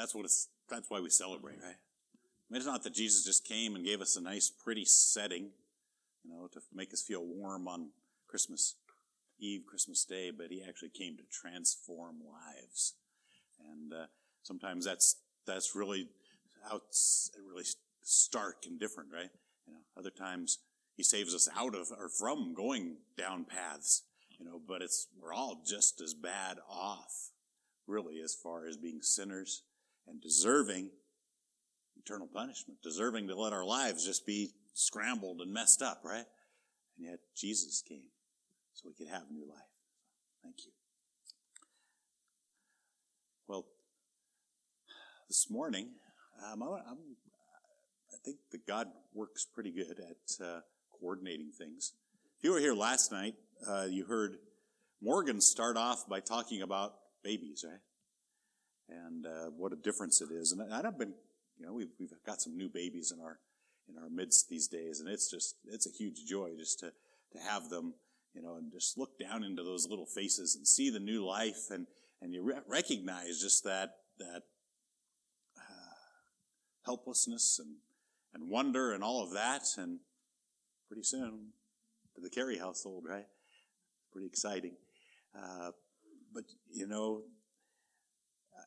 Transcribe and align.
that's 0.00 0.14
what 0.14 0.24
it's, 0.24 0.48
that's 0.70 0.88
why 0.88 0.98
we 1.00 1.10
celebrate, 1.10 1.58
right? 1.62 1.76
I 1.76 2.52
mean, 2.52 2.56
it's 2.56 2.66
not 2.66 2.82
that 2.84 2.94
Jesus 2.94 3.24
just 3.24 3.46
came 3.46 3.76
and 3.76 3.84
gave 3.84 4.00
us 4.00 4.16
a 4.16 4.22
nice, 4.22 4.50
pretty 4.50 4.86
setting, 4.86 5.50
you 6.24 6.30
know, 6.30 6.48
to 6.52 6.60
make 6.74 6.92
us 6.94 7.02
feel 7.02 7.22
warm 7.22 7.68
on 7.68 7.90
Christmas 8.26 8.76
Eve, 9.38 9.64
Christmas 9.66 10.04
Day, 10.04 10.30
but 10.30 10.50
he 10.50 10.62
actually 10.66 10.88
came 10.88 11.16
to 11.16 11.22
transform 11.30 12.16
lives. 12.24 12.94
And 13.70 13.92
uh, 13.92 14.06
sometimes 14.42 14.86
that's 14.86 15.16
that's 15.46 15.74
really 15.74 16.08
out, 16.70 16.82
really 17.46 17.64
stark 18.02 18.64
and 18.66 18.80
different, 18.80 19.10
right? 19.12 19.30
You 19.66 19.74
know, 19.74 19.80
other 19.98 20.10
times 20.10 20.58
he 20.96 21.02
saves 21.02 21.34
us 21.34 21.48
out 21.56 21.74
of 21.74 21.90
or 21.90 22.08
from 22.08 22.54
going 22.54 22.96
down 23.18 23.44
paths, 23.44 24.02
you 24.38 24.46
know, 24.46 24.60
but 24.66 24.82
it's 24.82 25.08
we're 25.20 25.34
all 25.34 25.62
just 25.66 26.00
as 26.00 26.14
bad 26.14 26.58
off, 26.70 27.30
really, 27.86 28.20
as 28.22 28.34
far 28.34 28.66
as 28.66 28.76
being 28.76 29.00
sinners 29.02 29.62
and 30.10 30.20
deserving 30.20 30.90
eternal 31.96 32.28
punishment, 32.32 32.78
deserving 32.82 33.28
to 33.28 33.36
let 33.36 33.52
our 33.52 33.64
lives 33.64 34.04
just 34.04 34.26
be 34.26 34.50
scrambled 34.74 35.40
and 35.40 35.52
messed 35.52 35.82
up, 35.82 36.00
right? 36.04 36.24
And 36.98 37.06
yet 37.06 37.18
Jesus 37.36 37.82
came 37.86 38.08
so 38.74 38.88
we 38.88 38.94
could 38.94 39.12
have 39.12 39.24
a 39.30 39.32
new 39.32 39.46
life. 39.48 39.58
Thank 40.42 40.56
you. 40.64 40.72
Well, 43.46 43.66
this 45.28 45.50
morning, 45.50 45.88
um, 46.44 46.62
I, 46.62 46.66
I, 46.66 46.94
think 48.24 48.38
that 48.52 48.66
God 48.66 48.88
works 49.14 49.46
pretty 49.46 49.70
good 49.70 49.98
at 49.98 50.44
uh, 50.44 50.60
coordinating 50.98 51.50
things. 51.56 51.92
If 52.38 52.44
you 52.44 52.52
were 52.52 52.60
here 52.60 52.74
last 52.74 53.12
night, 53.12 53.34
uh, 53.68 53.86
you 53.90 54.04
heard 54.04 54.36
Morgan 55.02 55.40
start 55.40 55.76
off 55.76 56.08
by 56.08 56.20
talking 56.20 56.62
about 56.62 56.94
babies, 57.22 57.64
right? 57.68 57.80
And 58.90 59.26
uh, 59.26 59.50
what 59.56 59.72
a 59.72 59.76
difference 59.76 60.20
it 60.20 60.30
is. 60.32 60.52
And 60.52 60.72
I've 60.72 60.98
been, 60.98 61.14
you 61.58 61.66
know, 61.66 61.72
we've, 61.72 61.90
we've 61.98 62.10
got 62.26 62.42
some 62.42 62.56
new 62.56 62.68
babies 62.68 63.12
in 63.12 63.22
our 63.22 63.38
in 63.88 64.02
our 64.02 64.08
midst 64.08 64.48
these 64.48 64.68
days, 64.68 65.00
and 65.00 65.08
it's 65.08 65.30
just 65.30 65.56
it's 65.66 65.86
a 65.86 65.90
huge 65.90 66.24
joy 66.26 66.50
just 66.56 66.78
to 66.80 66.92
to 67.32 67.38
have 67.38 67.68
them, 67.68 67.94
you 68.34 68.42
know, 68.42 68.56
and 68.56 68.72
just 68.72 68.98
look 68.98 69.18
down 69.18 69.44
into 69.44 69.62
those 69.62 69.86
little 69.88 70.06
faces 70.06 70.56
and 70.56 70.66
see 70.66 70.90
the 70.90 71.00
new 71.00 71.24
life, 71.24 71.70
and 71.70 71.86
and 72.20 72.32
you 72.32 72.42
re- 72.42 72.62
recognize 72.68 73.40
just 73.40 73.64
that 73.64 73.96
that 74.18 74.42
uh, 75.56 75.94
helplessness 76.84 77.58
and 77.58 77.76
and 78.32 78.48
wonder 78.48 78.92
and 78.92 79.02
all 79.02 79.22
of 79.22 79.32
that, 79.32 79.62
and 79.76 79.98
pretty 80.88 81.02
soon 81.02 81.48
to 82.14 82.20
the 82.20 82.30
Carey 82.30 82.58
household, 82.58 83.04
right? 83.08 83.26
Pretty 84.12 84.26
exciting. 84.26 84.76
Uh, 85.36 85.70
but 86.32 86.44
you 86.70 86.86
know, 86.86 87.22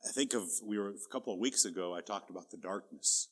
I 0.04 0.12
think 0.12 0.34
of 0.34 0.50
we 0.64 0.78
were 0.78 0.90
a 0.90 1.12
couple 1.12 1.34
of 1.34 1.40
weeks 1.40 1.66
ago. 1.66 1.94
I 1.94 2.02
talked 2.02 2.30
about 2.30 2.50
the 2.52 2.58
darkness 2.58 3.30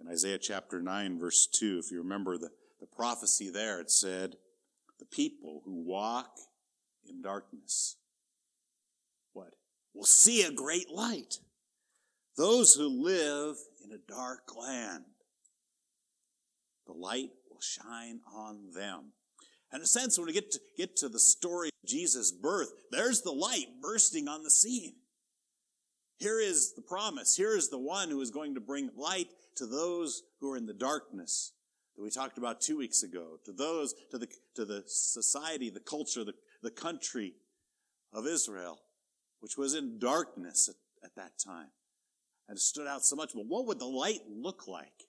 in 0.00 0.08
Isaiah 0.08 0.38
chapter 0.38 0.80
nine, 0.80 1.18
verse 1.18 1.46
two. 1.46 1.78
If 1.78 1.90
you 1.90 1.98
remember 1.98 2.38
the 2.38 2.50
the 2.80 2.86
prophecy 2.86 3.50
there, 3.50 3.80
it 3.80 3.90
said, 3.90 4.36
"The 4.98 5.04
people 5.04 5.62
who 5.64 5.82
walk 5.82 6.38
in 7.04 7.22
darkness, 7.22 7.96
what 9.32 9.54
will 9.92 10.04
see 10.04 10.42
a 10.42 10.52
great 10.52 10.90
light. 10.90 11.40
Those 12.36 12.74
who 12.74 12.88
live 12.88 13.56
in 13.84 13.92
a 13.92 13.98
dark 13.98 14.54
land, 14.56 15.04
the 16.86 16.92
light 16.92 17.30
will 17.50 17.60
shine 17.60 18.22
on 18.26 18.70
them." 18.72 19.12
In 19.72 19.82
a 19.82 19.86
sense, 19.86 20.18
when 20.18 20.26
we 20.26 20.32
get 20.32 20.50
to, 20.52 20.60
get 20.76 20.96
to 20.96 21.08
the 21.08 21.20
story 21.20 21.68
of 21.68 21.88
Jesus' 21.88 22.32
birth, 22.32 22.72
there's 22.90 23.22
the 23.22 23.32
light 23.32 23.80
bursting 23.80 24.26
on 24.26 24.42
the 24.42 24.50
scene. 24.50 24.99
Here 26.20 26.38
is 26.38 26.74
the 26.74 26.82
promise. 26.82 27.34
Here 27.34 27.56
is 27.56 27.70
the 27.70 27.78
one 27.78 28.10
who 28.10 28.20
is 28.20 28.30
going 28.30 28.54
to 28.54 28.60
bring 28.60 28.90
light 28.94 29.28
to 29.56 29.66
those 29.66 30.22
who 30.38 30.52
are 30.52 30.56
in 30.58 30.66
the 30.66 30.74
darkness 30.74 31.52
that 31.96 32.02
we 32.02 32.10
talked 32.10 32.36
about 32.36 32.60
two 32.60 32.76
weeks 32.76 33.02
ago, 33.02 33.38
to 33.46 33.52
those, 33.52 33.94
to 34.10 34.18
the, 34.18 34.28
to 34.54 34.66
the 34.66 34.84
society, 34.86 35.70
the 35.70 35.80
culture, 35.80 36.22
the, 36.22 36.34
the 36.62 36.70
country 36.70 37.32
of 38.12 38.26
Israel, 38.26 38.78
which 39.40 39.56
was 39.56 39.74
in 39.74 39.98
darkness 39.98 40.68
at, 40.68 41.06
at 41.06 41.14
that 41.16 41.32
time. 41.42 41.68
And 42.48 42.58
stood 42.58 42.86
out 42.86 43.02
so 43.04 43.16
much. 43.16 43.30
But 43.34 43.46
what 43.46 43.66
would 43.66 43.78
the 43.78 43.86
light 43.86 44.20
look 44.28 44.68
like? 44.68 45.06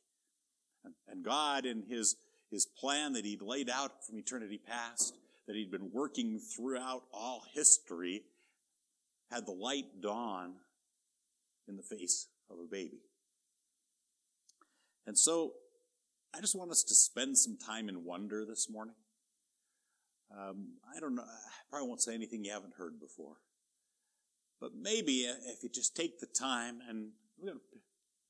And, 0.85 0.93
and 1.09 1.25
God, 1.25 1.65
in 1.65 1.83
his, 1.89 2.15
his 2.49 2.65
plan 2.65 3.13
that 3.13 3.25
he'd 3.25 3.41
laid 3.41 3.69
out 3.69 4.05
from 4.05 4.17
eternity 4.17 4.61
past, 4.65 5.15
that 5.47 5.57
he'd 5.57 5.71
been 5.71 5.89
working 5.91 6.39
throughout 6.39 7.03
all 7.11 7.43
history, 7.53 8.23
had 9.29 9.45
the 9.45 9.51
light 9.51 10.01
dawn 10.01 10.53
in 11.71 11.77
the 11.77 11.83
face 11.83 12.27
of 12.49 12.57
a 12.59 12.69
baby. 12.69 12.99
And 15.07 15.17
so 15.17 15.53
I 16.35 16.41
just 16.41 16.55
want 16.55 16.71
us 16.71 16.83
to 16.83 16.93
spend 16.93 17.37
some 17.37 17.57
time 17.57 17.89
in 17.89 18.05
wonder 18.05 18.45
this 18.45 18.69
morning. 18.69 18.95
Um, 20.31 20.75
I 20.95 20.99
don't 20.99 21.15
know, 21.15 21.23
I 21.23 21.61
probably 21.69 21.87
won't 21.87 22.01
say 22.01 22.13
anything 22.13 22.43
you 22.45 22.51
haven't 22.51 22.75
heard 22.77 22.99
before. 22.99 23.37
But 24.59 24.71
maybe 24.79 25.21
if 25.21 25.63
you 25.63 25.69
just 25.69 25.95
take 25.95 26.19
the 26.19 26.27
time 26.27 26.79
and 26.87 27.09
got 27.43 27.55
a 27.55 27.59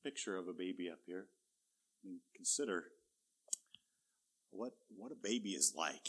picture 0.02 0.36
of 0.36 0.48
a 0.48 0.52
baby 0.52 0.88
up 0.90 1.00
here. 1.06 1.26
I 2.02 2.08
mean, 2.08 2.20
consider 2.34 2.84
what 4.50 4.72
what 4.96 5.12
a 5.12 5.16
baby 5.22 5.50
is 5.50 5.74
like. 5.76 6.08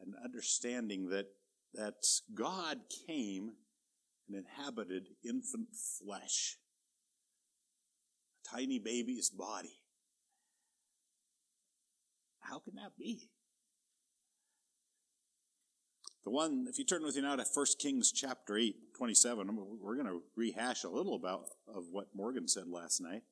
And 0.00 0.14
understanding 0.24 1.10
that 1.10 1.26
that 1.74 2.06
God 2.34 2.78
came 3.06 3.52
and 4.28 4.36
inhabited 4.36 5.08
infant 5.24 5.68
flesh, 5.74 6.56
a 8.44 8.56
tiny 8.56 8.78
baby's 8.78 9.30
body. 9.30 9.80
How 12.40 12.58
can 12.58 12.74
that 12.76 12.92
be? 12.98 13.30
The 16.24 16.30
one, 16.30 16.66
if 16.68 16.78
you 16.78 16.84
turn 16.84 17.02
with 17.02 17.16
me 17.16 17.22
now 17.22 17.36
to 17.36 17.44
1 17.44 17.66
Kings 17.78 18.10
chapter 18.10 18.56
8, 18.56 18.74
27, 18.96 19.58
we're 19.82 19.94
going 19.94 20.06
to 20.06 20.22
rehash 20.36 20.84
a 20.84 20.88
little 20.88 21.16
about 21.16 21.44
of 21.68 21.84
what 21.90 22.08
Morgan 22.14 22.48
said 22.48 22.66
last 22.66 23.00
night. 23.00 23.22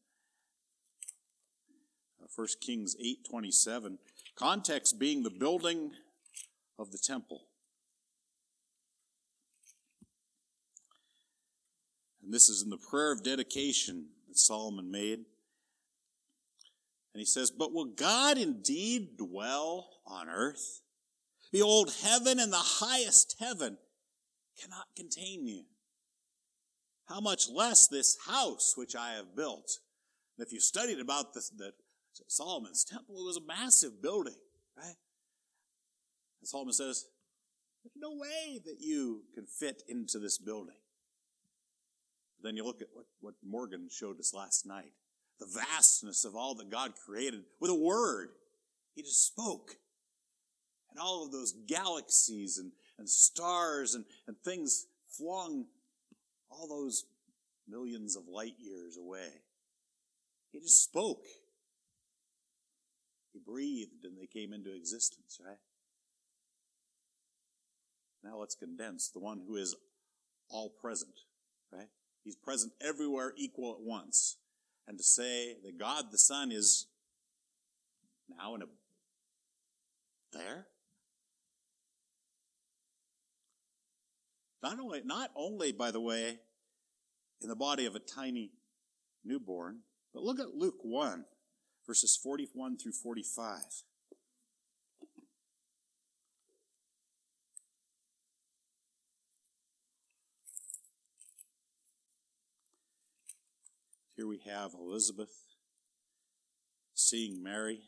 1 2.35 2.47
uh, 2.47 2.47
Kings 2.61 2.95
8, 3.03 3.27
27. 3.29 3.99
Context 4.37 4.99
being 4.99 5.23
the 5.23 5.31
building 5.31 5.93
of 6.79 6.93
the 6.93 6.99
temple. 6.99 7.47
And 12.22 12.33
this 12.33 12.49
is 12.49 12.62
in 12.62 12.71
the 12.71 12.78
prayer 12.78 13.12
of 13.12 13.22
dedication 13.22 14.06
that 14.28 14.38
Solomon 14.38 14.91
made. 14.91 15.19
And 17.15 17.21
he 17.21 17.25
says, 17.25 17.50
But 17.50 17.72
will 17.72 17.87
God 17.87 18.38
indeed 18.38 19.16
dwell 19.19 19.88
on 20.06 20.28
earth? 20.28 20.81
Behold, 21.50 21.93
heaven 22.03 22.38
and 22.38 22.53
the 22.53 22.56
highest 22.56 23.37
heaven 23.38 23.77
cannot 24.61 24.87
contain 24.97 25.47
you. 25.47 25.65
How 27.09 27.21
much 27.21 27.49
less 27.53 27.88
this 27.88 28.16
house 28.27 28.75
which 28.77 28.97
I 28.97 29.12
have 29.12 29.37
built? 29.37 29.78
And 30.38 30.47
if 30.47 30.53
you 30.53 30.61
studied 30.61 31.00
about 31.00 31.34
the 31.34 31.72
Solomon's 32.28 32.84
temple, 32.84 33.16
it 33.16 33.27
was 33.27 33.37
a 33.37 33.47
massive 33.47 34.00
building, 34.00 34.37
right? 34.77 34.97
And 36.41 36.49
Solomon 36.49 36.72
says, 36.72 37.05
There's 37.84 37.93
no 37.97 38.12
way 38.12 38.61
that 38.65 38.77
you 38.81 39.25
can 39.34 39.47
fit 39.47 39.82
into 39.88 40.19
this 40.19 40.38
building. 40.38 40.77
Then 42.43 42.57
you 42.57 42.65
look 42.65 42.83
at 42.83 42.89
what, 42.93 43.07
what 43.21 43.35
Morgan 43.45 43.89
showed 43.91 44.19
us 44.19 44.35
last 44.35 44.67
night 44.67 44.93
the 45.39 45.47
vastness 45.47 46.25
of 46.25 46.37
all 46.37 46.55
that 46.55 46.71
God 46.71 46.93
created 47.07 47.43
with 47.61 47.71
a 47.71 47.75
word. 47.75 48.29
He 48.95 49.03
just 49.03 49.27
spoke. 49.27 49.77
And 50.91 51.01
all 51.01 51.25
of 51.25 51.33
those 51.33 51.53
galaxies 51.67 52.59
and, 52.59 52.71
and 52.99 53.09
stars 53.09 53.95
and, 53.95 54.05
and 54.29 54.37
things 54.45 54.87
flung 55.17 55.65
all 56.51 56.69
those 56.69 57.05
millions 57.69 58.15
of 58.15 58.29
light 58.29 58.55
years 58.59 58.97
away. 58.97 59.29
He 60.53 60.61
just 60.61 60.85
spoke. 60.85 61.25
He 63.33 63.41
breathed 63.45 64.05
and 64.05 64.17
they 64.19 64.27
came 64.27 64.53
into 64.53 64.75
existence, 64.75 65.41
right? 65.45 65.56
Now 68.23 68.38
let's 68.38 68.55
condense 68.55 69.09
the 69.09 69.19
one 69.19 69.41
who 69.47 69.56
is 69.56 69.75
all 70.50 70.69
present, 70.69 71.15
right? 71.73 71.88
He's 72.25 72.37
present 72.37 72.73
everywhere 72.81 73.33
equal 73.37 73.73
at 73.73 73.81
once. 73.81 74.37
And 74.87 74.99
to 74.99 75.05
say 75.05 75.57
that 75.65 75.79
God 75.79 76.07
the 76.11 76.19
Son 76.19 76.51
is 76.53 76.87
now 78.29 78.55
in 78.55 78.63
a 78.63 78.67
there? 80.33 80.67
Not 84.63 84.79
only, 84.79 85.03
not 85.05 85.31
only, 85.35 85.73
by 85.73 85.91
the 85.91 86.01
way, 86.01 86.39
in 87.41 87.49
the 87.49 87.57
body 87.57 87.87
of 87.87 87.97
a 87.97 88.01
tiny 88.01 88.53
newborn, 89.25 89.81
but 90.15 90.23
look 90.23 90.39
at 90.39 90.55
Luke 90.55 90.79
1, 90.83 91.25
verses 91.87 92.19
41 92.23 92.79
through 92.79 92.93
45. 92.93 93.57
Here 104.23 104.29
we 104.29 104.41
have 104.49 104.71
Elizabeth 104.75 105.35
seeing 106.95 107.43
Mary, 107.43 107.81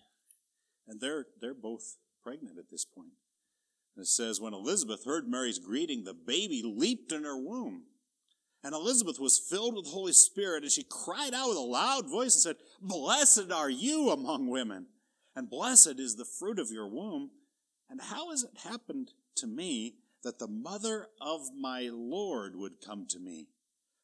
and 0.89 1.01
they're, 1.01 1.27
they're 1.41 1.55
both 1.55 1.97
pregnant 2.25 2.59
at 2.59 2.71
this 2.73 2.85
point. 2.85 3.13
And 3.95 4.03
it 4.03 4.09
says, 4.09 4.41
When 4.41 4.53
Elizabeth 4.53 5.05
heard 5.05 5.29
Mary's 5.29 5.61
greeting, 5.61 6.03
the 6.03 6.13
baby 6.13 6.61
leaped 6.65 7.13
in 7.13 7.23
her 7.23 7.37
womb. 7.37 7.85
And 8.65 8.75
Elizabeth 8.75 9.21
was 9.21 9.39
filled 9.39 9.77
with 9.77 9.85
the 9.85 9.93
Holy 9.93 10.13
Spirit, 10.13 10.65
and 10.65 10.73
she 10.73 10.83
cried 10.83 11.35
out 11.35 11.51
with 11.51 11.57
a 11.57 11.61
loud 11.61 12.11
voice 12.11 12.35
and 12.35 12.43
said, 12.43 12.57
Blessed 12.83 13.53
are 13.53 13.71
you 13.71 14.11
among 14.11 14.49
women, 14.49 14.87
and 15.37 15.49
blessed 15.49 16.01
is 16.01 16.17
the 16.17 16.25
fruit 16.25 16.59
of 16.59 16.73
your 16.73 16.89
womb. 16.89 17.31
And 17.89 18.01
how 18.01 18.31
has 18.31 18.43
it 18.43 18.69
happened 18.69 19.13
to 19.37 19.47
me 19.47 19.99
that 20.25 20.41
the 20.41 20.49
mother 20.49 21.07
of 21.21 21.43
my 21.57 21.91
Lord 21.93 22.57
would 22.57 22.81
come 22.85 23.07
to 23.11 23.21
me? 23.21 23.47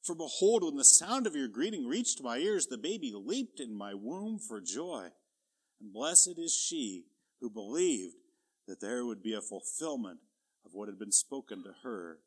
For 0.03 0.15
behold, 0.15 0.65
when 0.65 0.77
the 0.77 0.85
sound 0.85 1.27
of 1.27 1.37
your 1.37 1.49
greeting 1.49 1.87
reached 1.87 2.23
my 2.23 2.39
ears, 2.39 2.67
the 2.67 2.79
baby 2.79 3.13
leaped 3.15 3.61
in 3.61 3.75
my 3.75 3.95
womb 3.95 4.39
for 4.39 4.61
joy. 4.61 5.09
And 5.81 5.93
blessed 5.93 6.39
is 6.39 6.55
she 6.55 7.05
who 7.41 7.51
believed 7.51 8.17
that 8.67 8.81
there 8.81 9.05
would 9.05 9.23
be 9.23 9.35
a 9.35 9.41
fulfillment 9.41 10.21
of 10.65 10.73
what 10.75 10.89
had 10.89 10.99
been 10.99 11.13
spoken 11.13 11.63
to 11.65 11.75
her 11.83 12.19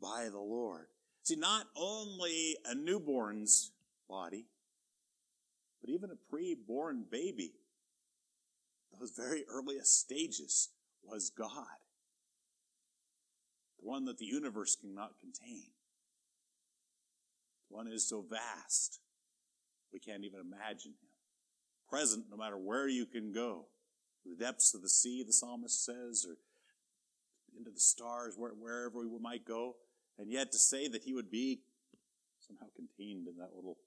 by 0.00 0.28
the 0.30 0.40
Lord. 0.40 0.86
See, 1.22 1.36
not 1.36 1.66
only 1.76 2.56
a 2.64 2.74
newborn's 2.74 3.72
body, 4.08 4.46
but 5.80 5.90
even 5.90 6.10
a 6.10 6.30
pre-born 6.30 7.04
baby, 7.10 7.52
those 8.98 9.12
very 9.16 9.44
earliest 9.48 9.98
stages 9.98 10.70
was 11.02 11.30
God. 11.30 11.66
The 13.78 13.88
one 13.88 14.04
that 14.06 14.18
the 14.18 14.26
universe 14.26 14.76
cannot 14.76 15.18
contain. 15.20 15.64
One 17.70 17.86
is 17.86 18.06
so 18.06 18.24
vast, 18.28 19.00
we 19.92 20.00
can't 20.00 20.24
even 20.24 20.40
imagine 20.40 20.90
him. 20.90 21.08
Present 21.88 22.26
no 22.30 22.36
matter 22.36 22.58
where 22.58 22.88
you 22.88 23.06
can 23.06 23.32
go. 23.32 23.66
The 24.26 24.36
depths 24.44 24.74
of 24.74 24.82
the 24.82 24.88
sea, 24.88 25.22
the 25.26 25.32
psalmist 25.32 25.84
says, 25.84 26.26
or 26.28 26.36
into 27.56 27.70
the 27.70 27.80
stars, 27.80 28.36
wherever 28.36 28.98
we 28.98 29.18
might 29.20 29.44
go. 29.44 29.76
And 30.18 30.30
yet 30.30 30.52
to 30.52 30.58
say 30.58 30.88
that 30.88 31.02
he 31.04 31.14
would 31.14 31.30
be 31.30 31.62
somehow 32.40 32.66
contained 32.76 33.26
in 33.28 33.36
that 33.38 33.54
little 33.54 33.78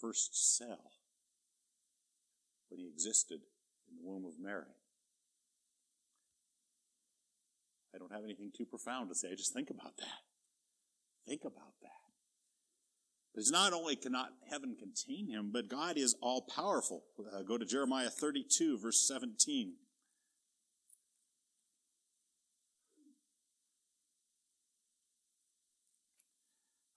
first 0.00 0.56
cell 0.56 0.92
when 2.70 2.80
he 2.80 2.86
existed 2.86 3.40
in 3.90 3.96
the 3.96 4.08
womb 4.08 4.24
of 4.24 4.40
Mary. 4.40 4.64
I 7.94 7.98
don't 7.98 8.12
have 8.12 8.24
anything 8.24 8.52
too 8.56 8.64
profound 8.64 9.08
to 9.08 9.14
say. 9.14 9.28
I 9.32 9.34
just 9.34 9.52
think 9.52 9.70
about 9.70 9.96
that. 9.98 10.22
Think 11.26 11.42
about 11.44 11.74
that. 11.82 12.07
It's 13.38 13.52
not 13.52 13.72
only 13.72 13.94
cannot 13.94 14.30
heaven 14.50 14.74
contain 14.76 15.28
him, 15.28 15.50
but 15.52 15.68
God 15.68 15.96
is 15.96 16.16
all 16.20 16.42
powerful. 16.42 17.04
Uh, 17.32 17.42
go 17.42 17.56
to 17.56 17.64
Jeremiah 17.64 18.10
32, 18.10 18.78
verse 18.78 19.06
17. 19.06 19.74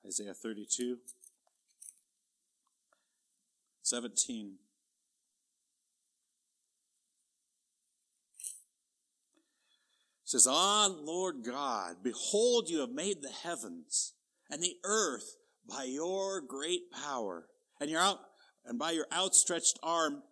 Isaiah 0.03 0.33
32, 0.33 0.97
17. 3.83 4.55
says, 10.25 10.47
Ah, 10.49 10.87
Lord 10.89 11.43
God, 11.43 11.97
behold, 12.01 12.69
you 12.69 12.79
have 12.79 12.89
made 12.89 13.21
the 13.21 13.29
heavens 13.29 14.13
and 14.49 14.63
the 14.63 14.77
earth 14.83 15.35
by 15.67 15.83
your 15.83 16.41
great 16.41 16.91
power 16.91 17.47
and 17.79 17.89
your 17.89 18.01
out, 18.01 18.19
and 18.65 18.77
by 18.77 18.91
your 18.91 19.07
outstretched 19.11 19.79
arm. 19.81 20.23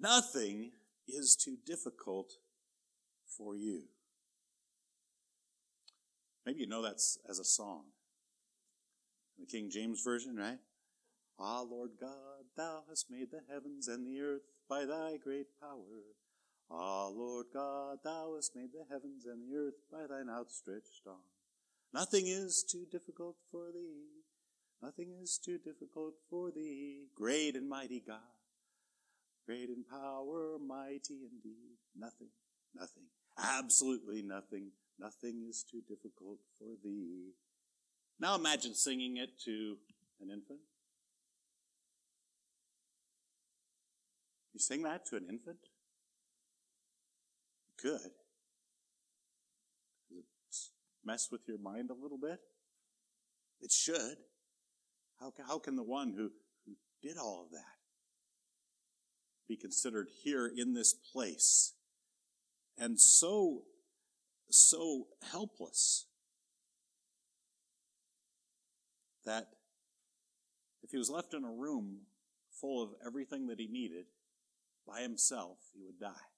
Nothing 0.00 0.72
is 1.06 1.36
too 1.36 1.56
difficult 1.64 2.32
for 3.38 3.54
you. 3.54 3.84
Maybe 6.44 6.60
you 6.60 6.66
know 6.66 6.82
that's 6.82 7.18
as 7.28 7.38
a 7.38 7.44
song 7.44 7.84
the 9.38 9.46
King 9.46 9.70
James 9.70 10.02
Version, 10.02 10.36
right? 10.36 10.58
Ah, 11.38 11.62
Lord 11.62 11.90
God, 12.00 12.44
thou 12.56 12.84
hast 12.88 13.10
made 13.10 13.30
the 13.30 13.40
heavens 13.52 13.88
and 13.88 14.06
the 14.06 14.20
earth 14.20 14.42
by 14.68 14.84
thy 14.84 15.16
great 15.16 15.46
power. 15.60 16.14
Ah, 16.70 17.08
Lord 17.08 17.46
God, 17.52 17.98
thou 18.04 18.34
hast 18.36 18.54
made 18.54 18.70
the 18.72 18.84
heavens 18.88 19.24
and 19.26 19.42
the 19.42 19.56
earth 19.56 19.74
by 19.90 20.06
thine 20.06 20.30
outstretched 20.30 21.02
arm. 21.06 21.18
Nothing 21.92 22.26
is 22.26 22.64
too 22.68 22.86
difficult 22.90 23.36
for 23.50 23.72
thee. 23.72 24.23
Nothing 24.84 25.14
is 25.22 25.38
too 25.42 25.56
difficult 25.56 26.12
for 26.28 26.50
thee. 26.50 27.06
Great 27.16 27.56
and 27.56 27.66
mighty 27.66 28.02
God. 28.06 28.18
Great 29.46 29.70
in 29.70 29.82
power, 29.90 30.58
mighty 30.58 31.20
indeed. 31.32 31.78
Nothing, 31.96 32.28
nothing, 32.74 33.04
absolutely 33.42 34.20
nothing. 34.20 34.72
Nothing 34.98 35.46
is 35.48 35.64
too 35.70 35.80
difficult 35.88 36.38
for 36.58 36.76
thee. 36.84 37.30
Now 38.20 38.34
imagine 38.34 38.74
singing 38.74 39.16
it 39.16 39.30
to 39.46 39.78
an 40.20 40.30
infant. 40.30 40.60
You 44.52 44.60
sing 44.60 44.82
that 44.82 45.06
to 45.06 45.16
an 45.16 45.26
infant? 45.30 45.60
Good. 47.82 48.12
Does 50.10 50.70
it 50.72 51.06
mess 51.06 51.28
with 51.32 51.40
your 51.48 51.58
mind 51.58 51.88
a 51.88 51.94
little 51.94 52.18
bit? 52.18 52.38
It 53.62 53.72
should. 53.72 54.18
How, 55.24 55.32
how 55.48 55.58
can 55.58 55.74
the 55.74 55.82
one 55.82 56.12
who, 56.12 56.30
who 56.66 56.74
did 57.02 57.16
all 57.16 57.44
of 57.46 57.50
that 57.52 57.78
be 59.48 59.56
considered 59.56 60.08
here 60.22 60.50
in 60.54 60.74
this 60.74 60.92
place 60.92 61.72
and 62.76 63.00
so, 63.00 63.62
so 64.50 65.06
helpless 65.30 66.06
that 69.24 69.46
if 70.82 70.90
he 70.90 70.98
was 70.98 71.08
left 71.08 71.32
in 71.32 71.42
a 71.42 71.50
room 71.50 72.00
full 72.60 72.82
of 72.82 72.90
everything 73.06 73.46
that 73.46 73.58
he 73.58 73.66
needed 73.66 74.04
by 74.86 75.00
himself, 75.00 75.56
he 75.72 75.82
would 75.82 75.98
die. 75.98 76.28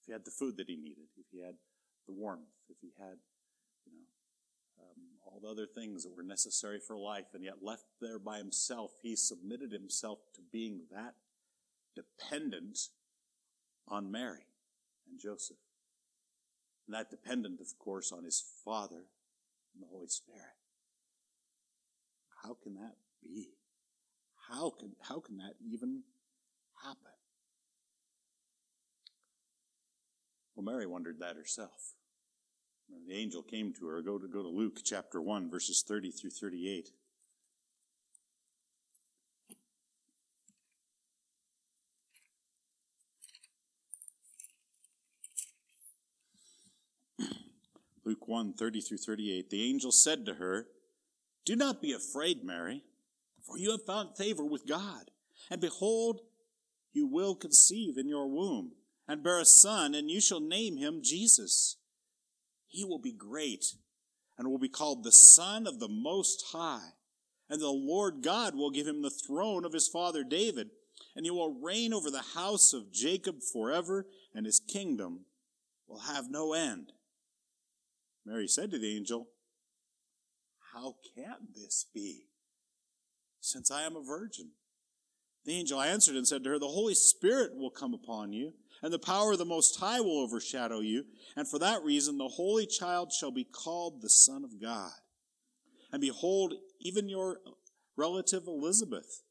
If 0.00 0.06
he 0.06 0.12
had 0.12 0.26
the 0.26 0.30
food 0.30 0.58
that 0.58 0.68
he 0.68 0.76
needed, 0.76 1.06
if 1.16 1.24
he 1.32 1.40
had 1.40 1.54
the 2.06 2.12
warmth, 2.12 2.42
if 2.68 2.76
he 2.82 2.90
had, 2.98 3.16
you 3.86 3.92
know, 3.92 4.84
um, 4.84 5.13
all 5.26 5.40
the 5.40 5.48
other 5.48 5.66
things 5.66 6.04
that 6.04 6.16
were 6.16 6.22
necessary 6.22 6.78
for 6.78 6.96
life, 6.96 7.26
and 7.34 7.44
yet 7.44 7.62
left 7.62 7.84
there 8.00 8.18
by 8.18 8.38
himself, 8.38 8.92
he 9.02 9.16
submitted 9.16 9.72
himself 9.72 10.18
to 10.34 10.40
being 10.52 10.82
that 10.90 11.14
dependent 11.94 12.78
on 13.88 14.10
Mary 14.10 14.46
and 15.08 15.20
Joseph. 15.20 15.56
And 16.86 16.94
that 16.94 17.10
dependent, 17.10 17.60
of 17.60 17.78
course, 17.78 18.12
on 18.12 18.24
his 18.24 18.44
Father 18.64 19.04
and 19.74 19.82
the 19.82 19.88
Holy 19.90 20.08
Spirit. 20.08 20.42
How 22.42 22.56
can 22.62 22.74
that 22.74 22.96
be? 23.22 23.50
How 24.50 24.70
can, 24.70 24.92
how 25.08 25.20
can 25.20 25.38
that 25.38 25.54
even 25.66 26.02
happen? 26.82 26.98
Well, 30.54 30.64
Mary 30.64 30.86
wondered 30.86 31.18
that 31.20 31.36
herself. 31.36 31.94
The 33.06 33.14
angel 33.14 33.42
came 33.42 33.72
to 33.74 33.86
her. 33.86 34.02
Go 34.02 34.18
to, 34.18 34.26
go 34.28 34.42
to 34.42 34.48
Luke 34.48 34.78
chapter 34.84 35.20
1, 35.20 35.50
verses 35.50 35.84
30 35.86 36.10
through 36.10 36.30
38. 36.30 36.90
Luke 48.04 48.28
1, 48.28 48.52
30 48.52 48.80
through 48.80 48.98
38. 48.98 49.50
The 49.50 49.68
angel 49.68 49.90
said 49.90 50.26
to 50.26 50.34
her, 50.34 50.66
do 51.44 51.56
not 51.56 51.82
be 51.82 51.92
afraid, 51.92 52.42
Mary, 52.42 52.82
for 53.42 53.58
you 53.58 53.70
have 53.72 53.84
found 53.84 54.16
favor 54.16 54.44
with 54.44 54.66
God. 54.66 55.10
And 55.50 55.60
behold, 55.60 56.20
you 56.92 57.06
will 57.06 57.34
conceive 57.34 57.98
in 57.98 58.08
your 58.08 58.26
womb 58.26 58.72
and 59.06 59.22
bear 59.22 59.38
a 59.38 59.44
son, 59.44 59.94
and 59.94 60.10
you 60.10 60.20
shall 60.20 60.40
name 60.40 60.78
him 60.78 61.02
Jesus. 61.02 61.76
He 62.74 62.84
will 62.84 62.98
be 62.98 63.12
great 63.12 63.74
and 64.36 64.48
will 64.48 64.58
be 64.58 64.68
called 64.68 65.04
the 65.04 65.12
Son 65.12 65.66
of 65.66 65.78
the 65.78 65.88
Most 65.88 66.46
High. 66.52 66.90
And 67.48 67.60
the 67.60 67.68
Lord 67.68 68.22
God 68.22 68.54
will 68.54 68.70
give 68.70 68.86
him 68.86 69.02
the 69.02 69.10
throne 69.10 69.64
of 69.64 69.72
his 69.72 69.86
father 69.86 70.24
David, 70.24 70.70
and 71.14 71.24
he 71.24 71.30
will 71.30 71.60
reign 71.62 71.94
over 71.94 72.10
the 72.10 72.34
house 72.34 72.72
of 72.72 72.92
Jacob 72.92 73.42
forever, 73.52 74.06
and 74.34 74.44
his 74.44 74.60
kingdom 74.60 75.26
will 75.86 76.00
have 76.00 76.30
no 76.30 76.52
end. 76.52 76.92
Mary 78.26 78.48
said 78.48 78.70
to 78.70 78.78
the 78.78 78.96
angel, 78.96 79.28
how 80.74 80.96
can 81.14 81.48
this 81.54 81.86
be? 81.94 82.26
Since 83.40 83.70
I 83.70 83.82
am 83.82 83.94
a 83.94 84.02
virgin. 84.02 84.50
The 85.44 85.54
angel 85.54 85.80
answered 85.80 86.16
and 86.16 86.26
said 86.26 86.42
to 86.44 86.50
her, 86.50 86.58
The 86.58 86.66
Holy 86.66 86.94
Spirit 86.94 87.54
will 87.54 87.70
come 87.70 87.94
upon 87.94 88.32
you, 88.32 88.54
and 88.84 88.92
the 88.92 88.98
power 88.98 89.32
of 89.32 89.38
the 89.38 89.46
Most 89.46 89.80
High 89.80 90.02
will 90.02 90.18
overshadow 90.18 90.80
you, 90.80 91.06
and 91.36 91.48
for 91.48 91.58
that 91.58 91.82
reason 91.82 92.18
the 92.18 92.28
Holy 92.28 92.66
Child 92.66 93.14
shall 93.14 93.30
be 93.30 93.42
called 93.42 94.02
the 94.02 94.10
Son 94.10 94.44
of 94.44 94.60
God. 94.60 94.92
And 95.90 96.02
behold, 96.02 96.52
even 96.80 97.08
your 97.08 97.38
relative 97.96 98.46
Elizabeth 98.46 99.22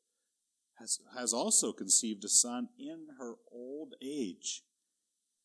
has, 0.79 0.97
has 1.15 1.33
also 1.33 1.71
conceived 1.71 2.25
a 2.25 2.29
son 2.29 2.69
in 2.79 3.05
her 3.19 3.35
old 3.51 3.93
age. 4.03 4.63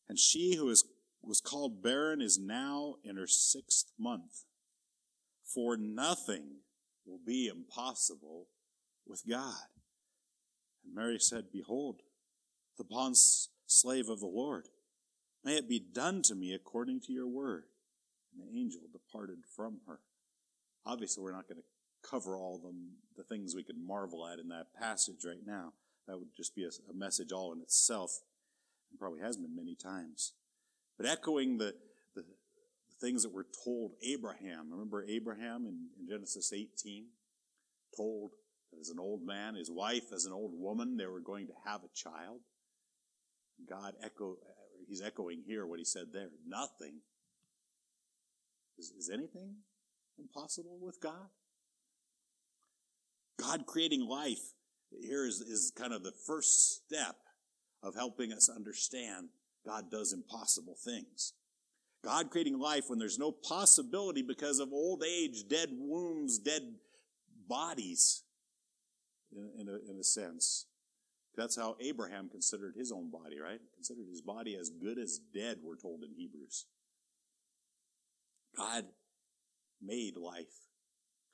And 0.07 0.17
she 0.17 0.55
who 0.55 0.69
is, 0.69 0.83
was 1.21 1.39
called 1.39 1.83
barren 1.83 2.19
is 2.19 2.39
now 2.39 2.95
in 3.03 3.15
her 3.15 3.27
sixth 3.27 3.91
month. 3.99 4.45
For 5.53 5.77
nothing 5.77 6.61
will 7.05 7.19
be 7.23 7.45
impossible 7.47 8.47
with 9.05 9.21
God. 9.29 9.67
And 10.83 10.95
Mary 10.95 11.19
said, 11.19 11.51
Behold, 11.53 12.01
the 12.79 12.85
bond 12.85 13.17
slave 13.69 14.09
of 14.09 14.19
the 14.19 14.27
Lord. 14.27 14.67
May 15.43 15.55
it 15.55 15.69
be 15.69 15.79
done 15.79 16.21
to 16.23 16.35
me 16.35 16.53
according 16.53 17.01
to 17.01 17.13
your 17.13 17.27
word. 17.27 17.63
And 18.33 18.43
the 18.43 18.59
angel 18.59 18.81
departed 18.91 19.39
from 19.55 19.79
her. 19.87 19.99
Obviously, 20.85 21.23
we're 21.23 21.33
not 21.33 21.47
going 21.47 21.61
to 21.61 22.09
cover 22.09 22.35
all 22.37 22.59
the, 22.59 22.73
the 23.17 23.23
things 23.23 23.55
we 23.55 23.63
could 23.63 23.77
marvel 23.77 24.27
at 24.27 24.39
in 24.39 24.49
that 24.49 24.73
passage 24.79 25.25
right 25.25 25.45
now. 25.45 25.73
That 26.07 26.17
would 26.17 26.29
just 26.35 26.55
be 26.55 26.63
a, 26.63 26.69
a 26.89 26.93
message 26.93 27.31
all 27.31 27.53
in 27.53 27.61
itself, 27.61 28.19
and 28.89 28.99
probably 28.99 29.21
has 29.21 29.37
been 29.37 29.55
many 29.55 29.75
times. 29.75 30.33
But 30.97 31.07
echoing 31.07 31.57
the, 31.57 31.75
the, 32.15 32.21
the 32.21 32.25
things 32.99 33.23
that 33.23 33.33
were 33.33 33.47
told 33.63 33.91
Abraham. 34.03 34.71
Remember 34.71 35.05
Abraham 35.07 35.65
in, 35.65 35.87
in 35.99 36.07
Genesis 36.07 36.51
18? 36.53 37.05
Told 37.95 38.31
that 38.71 38.79
as 38.79 38.89
an 38.89 38.99
old 38.99 39.25
man, 39.25 39.55
his 39.55 39.71
wife 39.71 40.11
as 40.13 40.25
an 40.25 40.33
old 40.33 40.51
woman, 40.53 40.97
they 40.97 41.07
were 41.07 41.19
going 41.19 41.47
to 41.47 41.53
have 41.65 41.81
a 41.83 41.93
child. 41.95 42.41
God 43.67 43.93
echo, 44.03 44.37
he's 44.87 45.01
echoing 45.01 45.43
here 45.45 45.65
what 45.65 45.79
he 45.79 45.85
said 45.85 46.07
there. 46.13 46.29
Nothing. 46.47 47.01
Is, 48.77 48.91
is 48.97 49.09
anything 49.13 49.55
impossible 50.17 50.77
with 50.81 51.01
God? 51.01 51.29
God 53.39 53.65
creating 53.65 54.07
life 54.07 54.53
here 55.01 55.25
is, 55.25 55.41
is 55.41 55.71
kind 55.75 55.93
of 55.93 56.03
the 56.03 56.13
first 56.25 56.83
step 56.83 57.15
of 57.83 57.95
helping 57.95 58.33
us 58.33 58.49
understand 58.49 59.29
God 59.65 59.91
does 59.91 60.13
impossible 60.13 60.75
things. 60.83 61.33
God 62.03 62.31
creating 62.31 62.59
life 62.59 62.85
when 62.87 62.99
there's 62.99 63.19
no 63.19 63.31
possibility 63.31 64.21
because 64.21 64.59
of 64.59 64.71
old 64.71 65.03
age, 65.03 65.47
dead 65.49 65.69
wombs, 65.71 66.39
dead 66.39 66.61
bodies, 67.47 68.23
in, 69.31 69.49
in, 69.59 69.67
a, 69.67 69.91
in 69.91 69.97
a 69.99 70.03
sense. 70.03 70.65
That's 71.35 71.55
how 71.55 71.75
Abraham 71.79 72.29
considered 72.29 72.75
his 72.77 72.91
own 72.91 73.11
body, 73.11 73.39
right? 73.39 73.59
Considered 73.75 74.07
his 74.09 74.21
body 74.21 74.55
as 74.59 74.69
good 74.69 74.97
as 74.97 75.19
dead, 75.33 75.59
we're 75.63 75.77
told 75.77 76.03
in 76.03 76.13
Hebrews. 76.17 76.65
God 78.57 78.85
made 79.81 80.17
life 80.17 80.67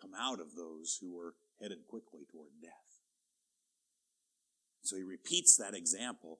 come 0.02 0.12
out 0.20 0.40
of 0.40 0.56
those 0.56 1.00
who 1.02 1.16
were 1.16 1.34
headed 1.62 1.80
quickly 1.90 2.22
toward 2.32 2.50
death. 2.62 2.72
So 4.84 4.96
he 4.96 5.04
repeats 5.04 5.58
that 5.58 5.74
example. 5.74 6.40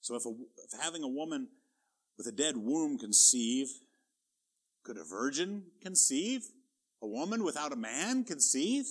So 0.00 0.16
if, 0.16 0.26
a, 0.26 0.32
if 0.64 0.80
having 0.82 1.02
a 1.02 1.08
woman 1.08 1.48
with 2.18 2.26
a 2.26 2.32
dead 2.32 2.56
womb 2.56 2.98
conceive, 2.98 3.68
could 4.84 4.98
a 4.98 5.04
virgin 5.04 5.64
conceive? 5.82 6.42
A 7.02 7.06
woman 7.06 7.44
without 7.44 7.72
a 7.72 7.76
man 7.76 8.24
conceive? 8.24 8.86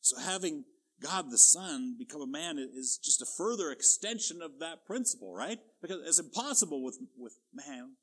So 0.00 0.18
having 0.18 0.64
God 1.04 1.30
the 1.30 1.38
Son 1.38 1.96
become 1.98 2.22
a 2.22 2.26
man 2.26 2.58
is 2.58 2.98
just 3.02 3.20
a 3.20 3.26
further 3.26 3.70
extension 3.70 4.40
of 4.40 4.58
that 4.60 4.86
principle, 4.86 5.34
right? 5.34 5.58
Because 5.82 5.98
it's 6.06 6.18
impossible 6.18 6.82
with, 6.82 6.98
with 7.18 7.36
man. 7.52 7.96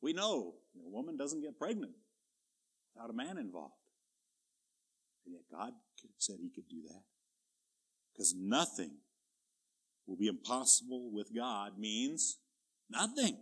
We 0.00 0.12
know 0.12 0.54
a 0.76 0.88
woman 0.88 1.16
doesn't 1.16 1.42
get 1.42 1.58
pregnant 1.58 1.92
without 2.94 3.10
a 3.10 3.12
man 3.12 3.36
involved. 3.36 3.74
And 5.24 5.34
yet 5.34 5.42
God 5.50 5.72
said 6.18 6.36
he 6.40 6.50
could 6.50 6.68
do 6.68 6.82
that. 6.88 7.02
Because 8.12 8.34
nothing 8.38 8.92
will 10.06 10.16
be 10.16 10.28
impossible 10.28 11.10
with 11.12 11.34
God 11.34 11.78
means 11.78 12.38
nothing. 12.88 13.38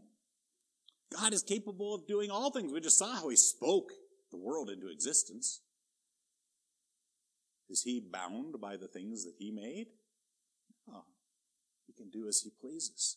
God 1.15 1.35
is 1.35 1.43
capable 1.43 1.95
of 1.95 2.07
doing 2.09 2.31
all 2.31 2.51
things. 2.51 2.73
We 2.73 2.81
just 2.81 2.99
saw 2.99 3.17
how 3.17 3.29
he 3.29 3.37
spoke 3.37 3.91
the 4.31 4.39
world 4.39 4.71
into 4.71 4.91
existence. 4.91 5.61
Is 7.69 7.83
he 7.83 8.01
bound 8.01 8.61
by 8.61 8.77
the 8.77 8.89
things 8.89 9.25
that 9.25 9.35
he 9.39 9.51
made? 9.51 9.87
No. 10.87 11.05
He 11.87 11.93
can 11.93 12.11
do 12.11 12.29
as 12.29 12.41
he 12.41 12.51
pleases. 12.61 13.17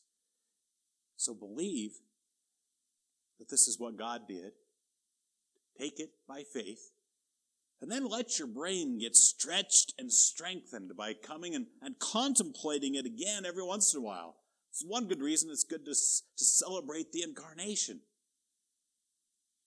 So 1.16 1.34
believe 1.34 1.92
that 3.39 3.50
this 3.50 3.68
is 3.68 3.80
what 3.80 3.98
God 3.98 4.22
did. 4.27 4.54
Take 5.77 6.00
it 6.00 6.12
by 6.27 6.44
faith. 6.44 6.92
And 7.82 7.92
then 7.92 8.10
let 8.10 8.39
your 8.39 8.48
brain 8.48 9.00
get 9.00 9.16
stretched 9.16 9.94
and 10.00 10.12
strengthened 10.12 10.98
by 10.98 11.13
coming 11.13 11.54
and, 11.54 11.68
and 11.82 12.00
contemplating 12.00 12.96
it 12.96 13.06
again 13.06 13.46
every 13.46 13.63
once 13.63 13.94
in 13.94 14.00
a 14.00 14.04
while. 14.04 14.38
It's 14.72 14.84
one 14.86 15.08
good 15.08 15.22
reason 15.22 15.50
it's 15.51 15.63
good 15.63 15.86
to, 15.86 15.92
to 15.92 16.44
celebrate 16.44 17.12
the 17.12 17.22
incarnation, 17.22 18.01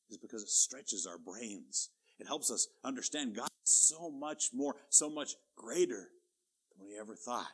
is 0.08 0.18
because 0.18 0.42
it 0.42 0.48
stretches 0.48 1.06
our 1.06 1.18
brains. 1.18 1.90
It 2.20 2.26
helps 2.26 2.50
us 2.50 2.68
understand 2.84 3.34
God 3.34 3.48
so 3.64 4.10
much 4.10 4.50
more, 4.52 4.76
so 4.90 5.08
much 5.08 5.34
greater 5.56 6.10
than 6.76 6.86
we 6.86 6.98
ever 6.98 7.14
thought 7.14 7.52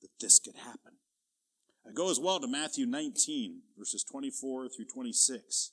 that 0.00 0.10
this 0.20 0.38
could 0.38 0.56
happen. 0.56 0.92
I 1.86 1.92
go 1.92 2.10
as 2.10 2.20
well 2.20 2.38
to 2.38 2.46
Matthew 2.46 2.86
19, 2.86 3.62
verses 3.76 4.04
24 4.04 4.68
through 4.68 4.84
26. 4.84 5.72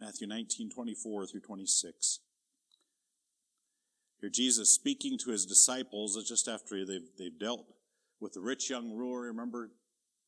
Matthew 0.00 0.26
19, 0.26 0.68
24 0.68 1.26
through 1.26 1.40
26. 1.40 2.20
Here, 4.20 4.28
Jesus 4.28 4.68
speaking 4.68 5.16
to 5.18 5.30
his 5.30 5.46
disciples 5.46 6.22
just 6.28 6.46
after 6.46 6.84
they've, 6.84 7.08
they've 7.18 7.38
dealt 7.38 7.64
with 8.20 8.34
the 8.34 8.40
rich 8.40 8.68
young 8.68 8.92
ruler. 8.92 9.22
Remember, 9.22 9.70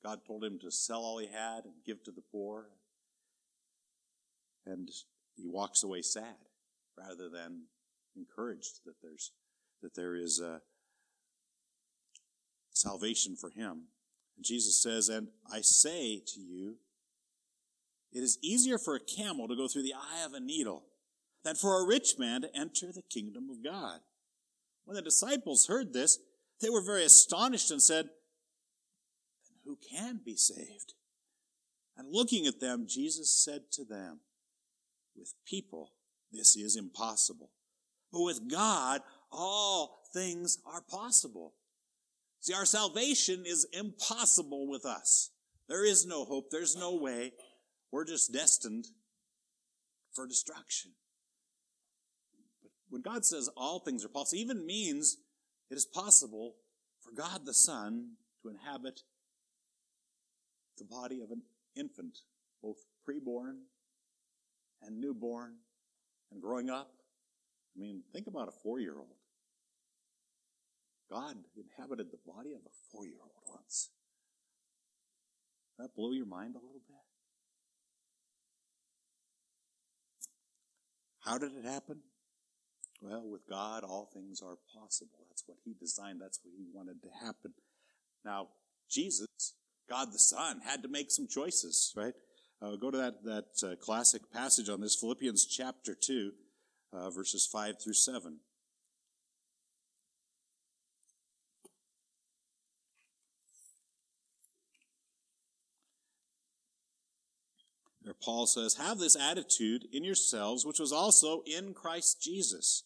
God 0.06 0.20
told 0.24 0.44
him 0.44 0.60
to 0.60 0.70
sell 0.70 1.00
all 1.00 1.18
he 1.18 1.26
had 1.26 1.64
and 1.64 1.74
give 1.84 2.04
to 2.04 2.12
the 2.12 2.22
poor. 2.30 2.66
And 4.64 4.88
he 5.34 5.48
walks 5.48 5.82
away 5.82 6.02
sad 6.02 6.36
rather 6.96 7.28
than 7.28 7.62
encouraged 8.16 8.84
that 8.84 8.94
there's 9.02 9.32
that 9.82 9.96
there 9.96 10.14
is 10.14 10.40
a 10.40 10.62
salvation 12.70 13.34
for 13.34 13.50
him. 13.50 13.88
And 14.36 14.44
Jesus 14.44 14.80
says, 14.80 15.08
And 15.08 15.28
I 15.52 15.60
say 15.60 16.22
to 16.34 16.40
you, 16.40 16.76
it 18.12 18.20
is 18.20 18.38
easier 18.42 18.78
for 18.78 18.94
a 18.94 19.00
camel 19.00 19.48
to 19.48 19.56
go 19.56 19.66
through 19.66 19.82
the 19.82 19.94
eye 19.94 20.24
of 20.24 20.34
a 20.34 20.40
needle 20.40 20.84
than 21.44 21.56
for 21.56 21.82
a 21.82 21.86
rich 21.86 22.14
man 22.16 22.42
to 22.42 22.56
enter 22.56 22.92
the 22.92 23.02
kingdom 23.02 23.50
of 23.50 23.62
God. 23.62 24.00
When 24.84 24.94
the 24.94 25.02
disciples 25.02 25.66
heard 25.66 25.92
this, 25.92 26.18
they 26.60 26.70
were 26.70 26.80
very 26.80 27.04
astonished 27.04 27.70
and 27.72 27.82
said, 27.82 28.08
who 29.66 29.76
can 29.76 30.20
be 30.24 30.36
saved? 30.36 30.94
And 31.96 32.12
looking 32.12 32.46
at 32.46 32.60
them, 32.60 32.86
Jesus 32.88 33.34
said 33.34 33.62
to 33.72 33.84
them, 33.84 34.20
With 35.16 35.34
people, 35.46 35.92
this 36.32 36.56
is 36.56 36.76
impossible. 36.76 37.50
But 38.12 38.22
with 38.22 38.50
God, 38.50 39.00
all 39.32 40.02
things 40.12 40.58
are 40.66 40.82
possible. 40.82 41.54
See, 42.40 42.54
our 42.54 42.64
salvation 42.64 43.44
is 43.46 43.66
impossible 43.72 44.68
with 44.68 44.84
us. 44.84 45.30
There 45.68 45.84
is 45.84 46.06
no 46.06 46.24
hope. 46.24 46.50
There's 46.50 46.76
no 46.76 46.94
way. 46.96 47.32
We're 47.90 48.04
just 48.04 48.32
destined 48.32 48.86
for 50.12 50.26
destruction. 50.26 50.92
But 52.62 52.70
when 52.88 53.02
God 53.02 53.24
says 53.24 53.48
all 53.56 53.80
things 53.80 54.04
are 54.04 54.08
possible, 54.08 54.40
even 54.40 54.66
means 54.66 55.18
it 55.70 55.74
is 55.74 55.86
possible 55.86 56.54
for 57.00 57.10
God 57.10 57.44
the 57.44 57.54
Son 57.54 58.12
to 58.42 58.48
inhabit 58.48 59.00
the 60.78 60.84
body 60.84 61.20
of 61.20 61.30
an 61.30 61.42
infant, 61.76 62.18
both 62.62 62.76
preborn 63.08 63.58
and 64.82 65.00
newborn 65.00 65.54
and 66.30 66.40
growing 66.42 66.70
up 66.70 66.90
I 67.76 67.80
mean, 67.80 68.02
think 68.12 68.26
about 68.26 68.48
a 68.48 68.52
four 68.62 68.80
year 68.80 68.96
old. 68.96 69.16
God 71.10 71.36
inhabited 71.56 72.10
the 72.10 72.18
body 72.26 72.52
of 72.52 72.60
a 72.60 72.74
four 72.90 73.04
year 73.04 73.18
old 73.20 73.32
once. 73.48 73.90
That 75.78 75.94
blow 75.94 76.12
your 76.12 76.26
mind 76.26 76.54
a 76.54 76.58
little 76.58 76.80
bit? 76.88 76.96
How 81.20 81.36
did 81.36 81.52
it 81.52 81.64
happen? 81.64 82.00
Well, 83.02 83.28
with 83.28 83.46
God, 83.48 83.84
all 83.84 84.08
things 84.14 84.40
are 84.40 84.56
possible. 84.74 85.26
That's 85.28 85.42
what 85.44 85.58
He 85.64 85.74
designed, 85.78 86.20
that's 86.22 86.40
what 86.42 86.54
He 86.56 86.64
wanted 86.72 87.02
to 87.02 87.10
happen. 87.24 87.52
Now, 88.24 88.48
Jesus, 88.88 89.28
God 89.88 90.12
the 90.12 90.18
Son, 90.18 90.60
had 90.64 90.82
to 90.82 90.88
make 90.88 91.10
some 91.10 91.28
choices, 91.28 91.92
right? 91.96 92.14
Uh, 92.60 92.76
go 92.76 92.90
to 92.90 92.98
that, 92.98 93.24
that 93.24 93.46
uh, 93.62 93.76
classic 93.76 94.22
passage 94.32 94.68
on 94.68 94.80
this, 94.80 94.96
Philippians 94.96 95.46
chapter 95.46 95.94
2 95.94 96.32
uh, 96.92 97.10
verses 97.10 97.46
5 97.46 97.80
through 97.82 97.92
7. 97.92 98.38
There 108.04 108.14
Paul 108.14 108.46
says, 108.46 108.76
Have 108.76 108.98
this 108.98 109.16
attitude 109.16 109.86
in 109.92 110.04
yourselves, 110.04 110.64
which 110.64 110.78
was 110.78 110.92
also 110.92 111.42
in 111.44 111.74
Christ 111.74 112.22
Jesus, 112.22 112.84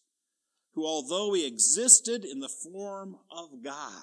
who 0.73 0.85
although 0.85 1.33
he 1.33 1.45
existed 1.45 2.25
in 2.25 2.39
the 2.39 2.49
form 2.49 3.17
of 3.29 3.63
God, 3.63 4.01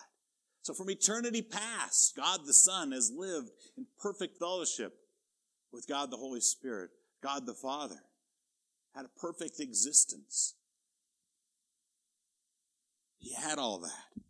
so 0.69 0.75
from 0.75 0.91
eternity 0.91 1.41
past, 1.41 2.15
God 2.15 2.41
the 2.45 2.53
Son 2.53 2.93
has 2.93 3.11
lived 3.11 3.49
in 3.79 3.87
perfect 3.99 4.37
fellowship 4.37 4.93
with 5.73 5.89
God 5.89 6.11
the 6.11 6.19
Holy 6.19 6.43
Spirit, 6.43 6.91
God 7.23 7.47
the 7.47 7.55
Father, 7.55 8.03
had 8.95 9.07
a 9.07 9.19
perfect 9.19 9.61
existence. 9.61 10.57
He 13.17 13.33
had 13.33 13.59
all 13.59 13.79
that. 13.79 14.23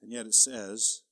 And 0.00 0.12
yet 0.12 0.26
it 0.26 0.34
says, 0.36 1.02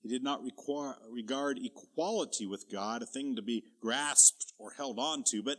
he 0.00 0.08
did 0.08 0.22
not 0.22 0.42
require, 0.42 0.94
regard 1.10 1.58
equality 1.62 2.46
with 2.46 2.72
God 2.72 3.02
a 3.02 3.06
thing 3.06 3.36
to 3.36 3.42
be 3.42 3.64
grasped 3.78 4.54
or 4.58 4.70
held 4.70 4.98
on 4.98 5.22
to, 5.24 5.42
but 5.42 5.58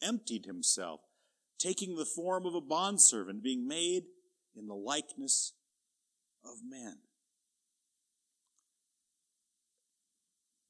emptied 0.00 0.46
himself, 0.46 1.00
taking 1.58 1.96
the 1.96 2.06
form 2.06 2.46
of 2.46 2.54
a 2.54 2.60
bondservant, 2.60 3.42
being 3.42 3.66
made 3.66 4.04
in 4.56 4.68
the 4.68 4.74
likeness 4.74 5.54
of 6.44 6.58
men. 6.64 6.98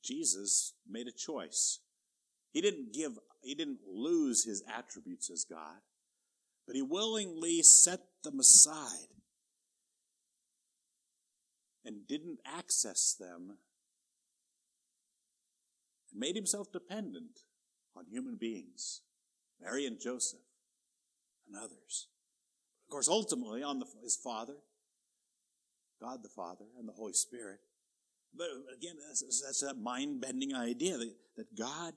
Jesus 0.04 0.74
made 0.88 1.08
a 1.08 1.12
choice. 1.12 1.80
He 2.52 2.60
didn't 2.60 2.92
give, 2.92 3.18
he 3.42 3.54
didn't 3.54 3.80
lose 3.86 4.44
his 4.44 4.62
attributes 4.72 5.30
as 5.30 5.44
God, 5.48 5.80
but 6.66 6.76
he 6.76 6.82
willingly 6.82 7.62
set 7.62 8.00
them 8.22 8.38
aside 8.38 9.08
and 11.84 12.06
didn't 12.06 12.38
access 12.44 13.14
them 13.18 13.58
and 16.10 16.20
made 16.20 16.36
himself 16.36 16.70
dependent 16.72 17.40
on 17.96 18.06
human 18.06 18.36
beings, 18.36 19.02
Mary 19.60 19.86
and 19.86 20.00
Joseph 20.00 20.40
and 21.46 21.56
others. 21.56 22.08
Of 22.86 22.90
course, 22.90 23.08
ultimately 23.08 23.62
on 23.62 23.78
the, 23.78 23.86
his 24.02 24.16
Father, 24.16 24.56
God 26.00 26.22
the 26.22 26.28
Father, 26.28 26.66
and 26.78 26.88
the 26.88 26.92
Holy 26.92 27.12
Spirit. 27.12 27.60
But 28.36 28.48
again, 28.76 28.96
that's, 29.06 29.42
that's 29.44 29.60
that 29.60 29.78
mind 29.78 30.20
bending 30.20 30.54
idea 30.54 30.98
that, 30.98 31.14
that 31.36 31.56
God 31.56 31.94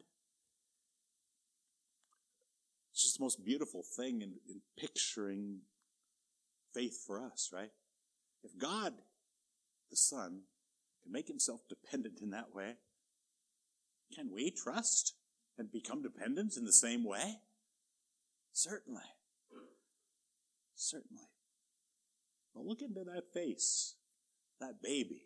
it's 2.97 3.03
just 3.03 3.19
the 3.19 3.23
most 3.23 3.45
beautiful 3.45 3.83
thing 3.83 4.23
in, 4.23 4.33
in 4.49 4.59
picturing 4.75 5.59
faith 6.73 7.03
for 7.05 7.21
us, 7.21 7.51
right? 7.53 7.69
If 8.43 8.57
God 8.57 8.93
the 9.91 9.95
Son 9.95 10.41
can 11.03 11.11
make 11.11 11.27
himself 11.27 11.61
dependent 11.69 12.21
in 12.23 12.31
that 12.31 12.55
way, 12.55 12.73
can 14.15 14.31
we 14.33 14.49
trust 14.49 15.13
and 15.59 15.71
become 15.71 16.01
dependent 16.01 16.57
in 16.57 16.65
the 16.65 16.73
same 16.73 17.03
way? 17.03 17.35
Certainly. 18.51 19.03
Certainly. 20.75 21.29
But 22.55 22.65
look 22.65 22.81
into 22.81 23.03
that 23.03 23.31
face, 23.31 23.93
that 24.59 24.81
baby. 24.81 25.21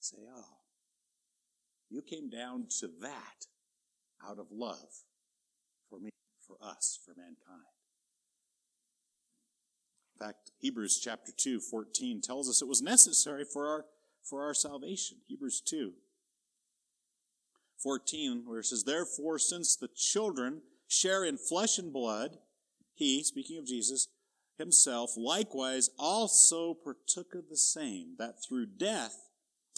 Say, 0.00 0.18
oh, 0.34 0.58
you 1.90 2.02
came 2.02 2.30
down 2.30 2.66
to 2.80 2.88
that 3.00 3.46
out 4.26 4.38
of 4.38 4.46
love 4.52 5.04
for 5.88 5.98
me, 5.98 6.10
for 6.46 6.56
us, 6.62 6.98
for 7.04 7.12
mankind. 7.16 7.66
In 10.14 10.26
fact, 10.26 10.50
Hebrews 10.58 11.00
chapter 11.02 11.32
2, 11.36 11.60
14 11.60 12.20
tells 12.20 12.48
us 12.48 12.60
it 12.60 12.68
was 12.68 12.82
necessary 12.82 13.44
for 13.44 13.68
our, 13.68 13.84
for 14.22 14.42
our 14.42 14.54
salvation. 14.54 15.18
Hebrews 15.26 15.60
2, 15.60 15.92
14, 17.82 18.42
where 18.44 18.60
it 18.60 18.66
says, 18.66 18.84
Therefore, 18.84 19.38
since 19.38 19.76
the 19.76 19.88
children 19.88 20.62
share 20.88 21.24
in 21.24 21.38
flesh 21.38 21.78
and 21.78 21.92
blood, 21.92 22.38
he, 22.94 23.22
speaking 23.22 23.58
of 23.58 23.66
Jesus, 23.66 24.08
himself 24.58 25.12
likewise 25.16 25.90
also 25.98 26.74
partook 26.74 27.34
of 27.34 27.48
the 27.48 27.56
same, 27.56 28.14
that 28.18 28.42
through 28.42 28.66
death 28.66 29.27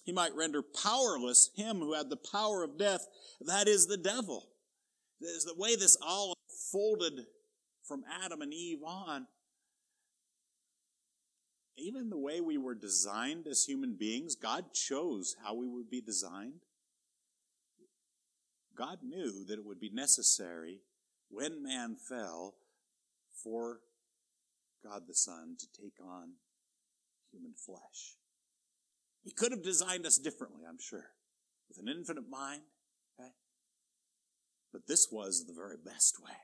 he 0.05 0.13
might 0.13 0.35
render 0.35 0.63
powerless 0.63 1.51
him 1.55 1.79
who 1.79 1.95
had 1.95 2.11
the 2.11 2.17
power 2.17 2.63
of 2.63 2.79
death, 2.79 3.07
that 3.41 3.69
is 3.69 3.87
the 3.87 3.97
devil. 3.97 4.49
Is 5.21 5.45
the 5.45 5.55
way 5.57 5.77
this 5.77 5.97
all 6.01 6.35
unfolded 6.49 7.27
from 7.83 8.05
Adam 8.25 8.41
and 8.41 8.55
Eve 8.55 8.83
on 8.85 9.27
even 11.81 12.11
the 12.11 12.19
way 12.19 12.41
we 12.41 12.59
were 12.59 12.75
designed 12.75 13.47
as 13.47 13.65
human 13.65 13.95
beings, 13.95 14.35
God 14.35 14.73
chose 14.73 15.37
how 15.43 15.55
we 15.55 15.67
would 15.67 15.91
be 15.91 16.01
designed. 16.01 16.61
God 18.77 18.99
knew 19.03 19.45
that 19.47 19.59
it 19.59 19.65
would 19.65 19.81
be 19.81 19.91
necessary 19.91 20.81
when 21.31 21.63
man 21.63 21.97
fell 21.97 22.55
for 23.43 23.81
God 24.85 25.03
the 25.07 25.15
Son 25.15 25.57
to 25.59 25.83
take 25.83 25.95
on 26.03 26.33
human 27.31 27.55
flesh. 27.55 28.17
He 29.23 29.33
could 29.33 29.53
have 29.53 29.63
designed 29.63 30.07
us 30.07 30.19
differently, 30.19 30.63
I'm 30.69 30.79
sure, 30.81 31.13
with 31.69 31.79
an 31.79 31.89
infinite 31.89 32.29
mind, 32.29 32.63
okay? 33.19 33.31
But 34.73 34.87
this 34.87 35.09
was 35.11 35.47
the 35.47 35.53
very 35.53 35.77
best 35.77 36.23
way. 36.23 36.37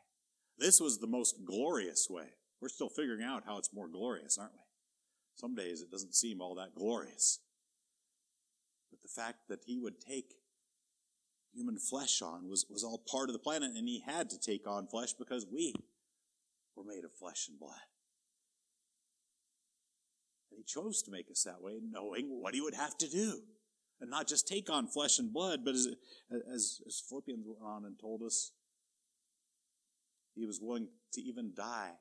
This 0.59 0.81
was 0.81 0.99
the 0.99 1.07
most 1.07 1.45
glorious 1.45 2.09
way. 2.11 2.35
We're 2.61 2.69
still 2.69 2.89
figuring 2.89 3.23
out 3.23 3.45
how 3.47 3.59
it's 3.59 3.75
more 3.75 3.89
glorious, 3.89 4.39
aren't 4.39 4.55
we? 4.55 4.61
Some 5.37 5.55
days 5.55 5.83
it 5.83 5.91
doesn't 5.91 6.15
seem 6.15 6.41
all 6.41 6.55
that 6.55 6.75
glorious. 6.75 7.41
But 8.91 9.03
the 9.03 9.09
fact 9.09 9.49
that 9.49 9.65
he 9.67 9.79
would 9.79 10.01
take 10.01 10.35
human 11.53 11.79
flesh 11.79 12.23
on 12.23 12.49
was, 12.49 12.67
was 12.71 12.85
all 12.85 13.03
part 13.11 13.29
of 13.29 13.33
the 13.33 13.39
plan, 13.39 13.63
and 13.63 13.89
he 13.89 14.03
had 14.07 14.31
to 14.31 14.39
take 14.39 14.67
on 14.67 14.87
flesh 14.87 15.13
because 15.13 15.47
we 15.51 15.75
were 16.75 16.85
made 16.85 17.05
of 17.05 17.13
flesh 17.13 17.49
and 17.49 17.59
blood. 17.59 17.89
And 20.51 20.59
he 20.59 20.65
chose 20.65 21.03
to 21.03 21.11
make 21.11 21.31
us 21.31 21.43
that 21.45 21.63
way, 21.63 21.79
knowing 21.83 22.29
what 22.41 22.55
he 22.55 22.61
would 22.61 22.75
have 22.75 22.97
to 22.99 23.09
do. 23.09 23.41
And 24.01 24.11
not 24.11 24.29
just 24.29 24.47
take 24.47 24.69
on 24.71 24.87
flesh 24.87 25.19
and 25.19 25.33
blood, 25.33 25.61
but 25.65 25.75
as, 25.75 25.89
as, 26.31 26.81
as 26.87 27.03
Philippians 27.09 27.47
went 27.47 27.63
on 27.63 27.85
and 27.85 27.99
told 27.99 28.23
us, 28.23 28.53
he 30.35 30.45
was 30.45 30.61
willing 30.61 30.89
to 31.15 31.23
even 31.23 31.53
die 31.57 31.93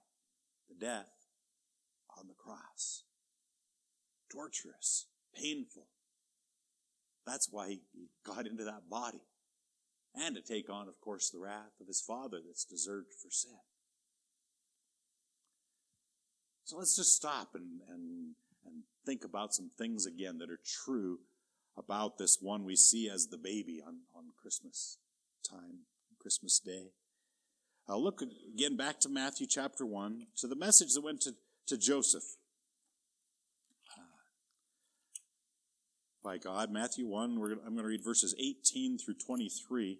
the 0.67 0.75
death 0.75 1.11
on 2.17 2.27
the 2.27 2.33
cross 2.33 3.03
torturous, 4.35 5.07
painful. 5.33 5.87
That's 7.25 7.47
why 7.51 7.69
he 7.69 7.81
got 8.25 8.45
into 8.45 8.63
that 8.65 8.89
body. 8.89 9.21
And 10.13 10.35
to 10.35 10.41
take 10.41 10.69
on, 10.69 10.87
of 10.87 10.99
course, 11.01 11.29
the 11.29 11.39
wrath 11.39 11.79
of 11.81 11.87
his 11.87 12.01
father 12.01 12.39
that's 12.45 12.65
deserved 12.65 13.13
for 13.21 13.29
sin. 13.29 13.57
So 16.65 16.77
let's 16.77 16.95
just 16.95 17.15
stop 17.15 17.49
and, 17.53 17.79
and, 17.89 18.33
and 18.65 18.83
think 19.05 19.23
about 19.23 19.53
some 19.53 19.69
things 19.77 20.07
again 20.07 20.39
that 20.39 20.49
are 20.49 20.59
true 20.83 21.19
about 21.77 22.17
this 22.17 22.39
one 22.41 22.65
we 22.65 22.75
see 22.75 23.07
as 23.07 23.27
the 23.27 23.37
baby 23.37 23.83
on, 23.85 23.99
on 24.15 24.25
Christmas 24.41 24.97
time, 25.47 25.85
Christmas 26.19 26.59
Day. 26.59 26.87
I'll 27.87 28.03
look 28.03 28.21
again 28.21 28.75
back 28.75 28.99
to 29.01 29.09
Matthew 29.09 29.45
chapter 29.47 29.85
1, 29.85 30.25
to 30.37 30.47
the 30.47 30.55
message 30.55 30.93
that 30.95 31.03
went 31.03 31.21
to, 31.21 31.35
to 31.67 31.77
Joseph. 31.77 32.23
by 36.23 36.39
God. 36.39 36.71
Matthew 36.71 37.05
1, 37.05 37.39
gonna, 37.39 37.61
I'm 37.63 37.73
going 37.73 37.83
to 37.83 37.83
read 37.83 38.03
verses 38.03 38.33
18 38.39 38.97
through 38.97 39.13
23. 39.23 39.99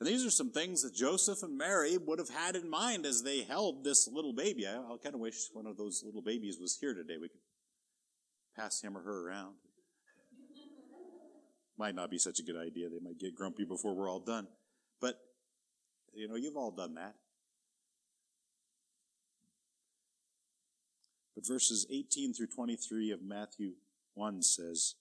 And 0.00 0.08
these 0.08 0.26
are 0.26 0.30
some 0.30 0.50
things 0.50 0.82
that 0.82 0.94
Joseph 0.94 1.42
and 1.42 1.56
Mary 1.56 1.96
would 1.96 2.18
have 2.18 2.28
had 2.28 2.56
in 2.56 2.68
mind 2.68 3.06
as 3.06 3.22
they 3.22 3.42
held 3.42 3.84
this 3.84 4.08
little 4.08 4.32
baby. 4.32 4.66
I, 4.66 4.76
I 4.76 4.96
kind 5.02 5.14
of 5.14 5.20
wish 5.20 5.48
one 5.52 5.66
of 5.66 5.76
those 5.76 6.02
little 6.04 6.22
babies 6.22 6.58
was 6.60 6.76
here 6.80 6.94
today. 6.94 7.14
We 7.20 7.28
could 7.28 7.40
pass 8.56 8.82
him 8.82 8.96
or 8.96 9.02
her 9.02 9.28
around. 9.28 9.54
might 11.78 11.94
not 11.94 12.10
be 12.10 12.18
such 12.18 12.40
a 12.40 12.42
good 12.42 12.56
idea. 12.56 12.88
They 12.88 12.98
might 13.02 13.18
get 13.18 13.36
grumpy 13.36 13.64
before 13.64 13.94
we're 13.94 14.10
all 14.10 14.20
done. 14.20 14.48
But, 15.00 15.20
you 16.12 16.28
know, 16.28 16.34
you've 16.34 16.56
all 16.56 16.72
done 16.72 16.94
that. 16.94 17.14
But 21.34 21.46
verses 21.46 21.86
18 21.90 22.34
through 22.34 22.48
23 22.48 23.10
of 23.12 23.22
Matthew 23.22 23.72
1 24.14 24.42
says, 24.42 24.94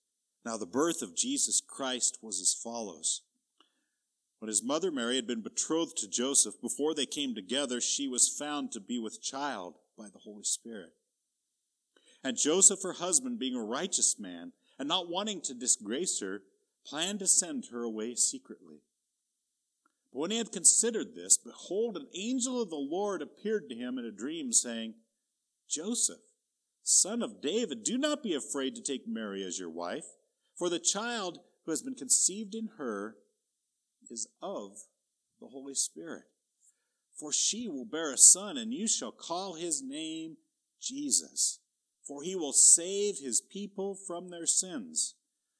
Now 0.45 0.57
the 0.57 0.65
birth 0.65 1.01
of 1.01 1.15
Jesus 1.15 1.61
Christ 1.65 2.19
was 2.21 2.39
as 2.41 2.53
follows. 2.53 3.21
When 4.43 4.49
his 4.49 4.61
mother 4.61 4.91
Mary 4.91 5.15
had 5.15 5.25
been 5.25 5.39
betrothed 5.39 5.95
to 5.99 6.09
Joseph, 6.09 6.59
before 6.59 6.93
they 6.93 7.05
came 7.05 7.33
together, 7.33 7.79
she 7.79 8.09
was 8.09 8.27
found 8.27 8.73
to 8.73 8.81
be 8.81 8.99
with 8.99 9.23
child 9.23 9.75
by 9.97 10.09
the 10.09 10.19
Holy 10.19 10.43
Spirit. 10.43 10.91
And 12.25 12.35
Joseph, 12.35 12.83
her 12.83 12.91
husband, 12.91 13.39
being 13.39 13.55
a 13.55 13.63
righteous 13.63 14.19
man, 14.19 14.51
and 14.77 14.89
not 14.89 15.09
wanting 15.09 15.39
to 15.43 15.53
disgrace 15.53 16.19
her, 16.19 16.41
planned 16.85 17.19
to 17.19 17.27
send 17.27 17.67
her 17.71 17.83
away 17.83 18.15
secretly. 18.15 18.81
But 20.11 20.19
when 20.19 20.31
he 20.31 20.39
had 20.39 20.51
considered 20.51 21.15
this, 21.15 21.37
behold, 21.37 21.95
an 21.95 22.07
angel 22.13 22.61
of 22.61 22.69
the 22.69 22.75
Lord 22.75 23.21
appeared 23.21 23.69
to 23.69 23.75
him 23.75 23.97
in 23.97 24.03
a 24.03 24.11
dream, 24.11 24.51
saying, 24.51 24.95
Joseph, 25.69 26.19
son 26.83 27.21
of 27.21 27.41
David, 27.41 27.85
do 27.85 27.97
not 27.97 28.21
be 28.21 28.33
afraid 28.33 28.75
to 28.75 28.81
take 28.81 29.07
Mary 29.07 29.41
as 29.41 29.57
your 29.57 29.69
wife, 29.69 30.17
for 30.57 30.67
the 30.67 30.79
child 30.79 31.39
who 31.63 31.71
has 31.71 31.81
been 31.81 31.95
conceived 31.95 32.53
in 32.53 32.71
her 32.77 33.15
is 34.11 34.27
of 34.41 34.71
the 35.39 35.47
Holy 35.47 35.75
Spirit. 35.75 36.23
For 37.13 37.31
she 37.31 37.67
will 37.67 37.85
bear 37.85 38.11
a 38.11 38.17
son, 38.17 38.57
and 38.57 38.73
you 38.73 38.87
shall 38.87 39.11
call 39.11 39.55
his 39.55 39.81
name 39.83 40.37
Jesus, 40.81 41.59
for 42.05 42.23
he 42.23 42.35
will 42.35 42.53
save 42.53 43.19
his 43.19 43.39
people 43.39 43.95
from 43.95 44.29
their 44.29 44.47
sins. 44.47 45.15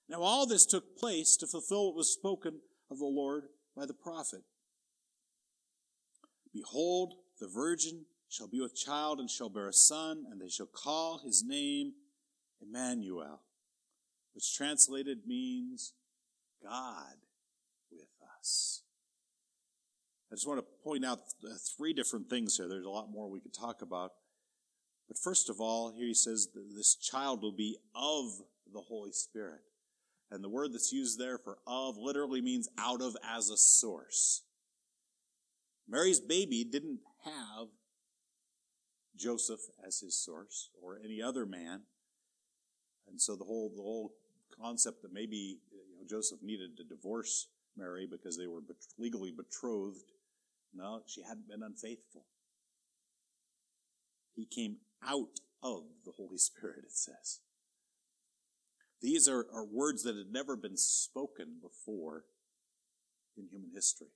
Now, 0.10 0.22
all 0.22 0.46
this 0.46 0.66
took 0.66 0.98
place 0.98 1.38
to 1.38 1.48
fulfill 1.48 1.88
what 1.88 1.96
was 1.96 2.14
spoken 2.14 2.60
of 2.90 3.00
the 3.00 3.06
Lord 3.06 3.46
by 3.76 3.86
the 3.86 3.94
prophet. 3.94 4.42
Behold, 6.54 7.16
the 7.40 7.48
virgin 7.48 8.06
shall 8.30 8.48
be 8.48 8.60
with 8.60 8.76
child 8.76 9.20
and 9.20 9.30
shall 9.30 9.50
bear 9.50 9.68
a 9.68 9.74
son, 9.74 10.26
and 10.30 10.42
they 10.42 10.50
shall 10.50 10.68
call 10.68 11.20
his 11.20 11.44
name 11.44 11.94
Emmanuel, 12.62 13.42
which 14.34 14.56
translated 14.56 15.20
means 15.26 15.94
God 16.62 17.16
us. 18.44 18.84
I 20.32 20.36
just 20.36 20.48
want 20.48 20.60
to 20.60 20.84
point 20.84 21.06
out 21.06 21.20
uh, 21.46 21.54
three 21.78 21.94
different 21.94 22.30
things 22.30 22.58
here. 22.58 22.68
There's 22.68 22.86
a 22.86 22.90
lot 22.90 23.10
more 23.10 23.30
we 23.30 23.40
could 23.40 23.54
talk 23.54 23.82
about. 23.82 24.12
But 25.08 25.18
first 25.18 25.50
of 25.50 25.62
all, 25.62 25.94
here 25.96 26.08
he 26.08 26.14
says 26.14 26.50
this 26.76 26.96
child 26.96 27.42
will 27.42 27.56
be 27.56 27.78
of 27.96 28.26
the 28.74 28.82
Holy 28.82 29.12
Spirit. 29.12 29.62
And 30.32 30.44
the 30.44 30.50
word 30.50 30.74
that's 30.74 30.92
used 30.92 31.20
there 31.20 31.38
for 31.38 31.60
of 31.68 31.96
literally 31.98 32.42
means 32.42 32.68
out 32.78 33.02
of 33.02 33.16
as 33.24 33.50
a 33.50 33.58
source. 33.58 34.42
Mary's 35.88 36.20
baby 36.20 36.64
didn't 36.64 37.00
have 37.24 37.68
Joseph 39.16 39.60
as 39.86 40.00
his 40.00 40.16
source 40.16 40.70
or 40.82 40.98
any 41.04 41.22
other 41.22 41.46
man. 41.46 41.82
And 43.08 43.22
so 43.22 43.36
the 43.36 43.44
whole, 43.44 43.70
the 43.70 43.82
whole 43.82 44.14
concept 44.60 45.04
that 45.04 45.14
maybe 45.14 45.60
you 45.72 45.98
know, 46.00 46.08
Joseph 46.10 46.40
needed 46.42 46.78
to 46.78 46.84
divorce 46.84 47.48
Mary 47.78 48.08
because 48.10 48.38
they 48.38 48.48
were 48.48 48.62
legally 48.98 49.32
betrothed 49.32 50.12
no, 50.74 51.02
she 51.06 51.22
hadn't 51.22 51.48
been 51.48 51.64
unfaithful. 51.64 52.26
He 54.36 54.46
came 54.46 54.78
out 55.08 55.40
of 55.62 55.84
the 56.04 56.12
Holy 56.18 56.38
Spirit, 56.38 56.84
it 56.86 56.92
says. 56.92 57.42
These 59.02 59.28
are, 59.28 59.46
are 59.54 59.66
words 59.66 60.04
that 60.04 60.16
had 60.16 60.32
never 60.32 60.56
been 60.56 60.78
spoken 60.78 61.58
before 61.62 62.24
in 63.38 63.48
human 63.52 63.70
history. 63.74 64.16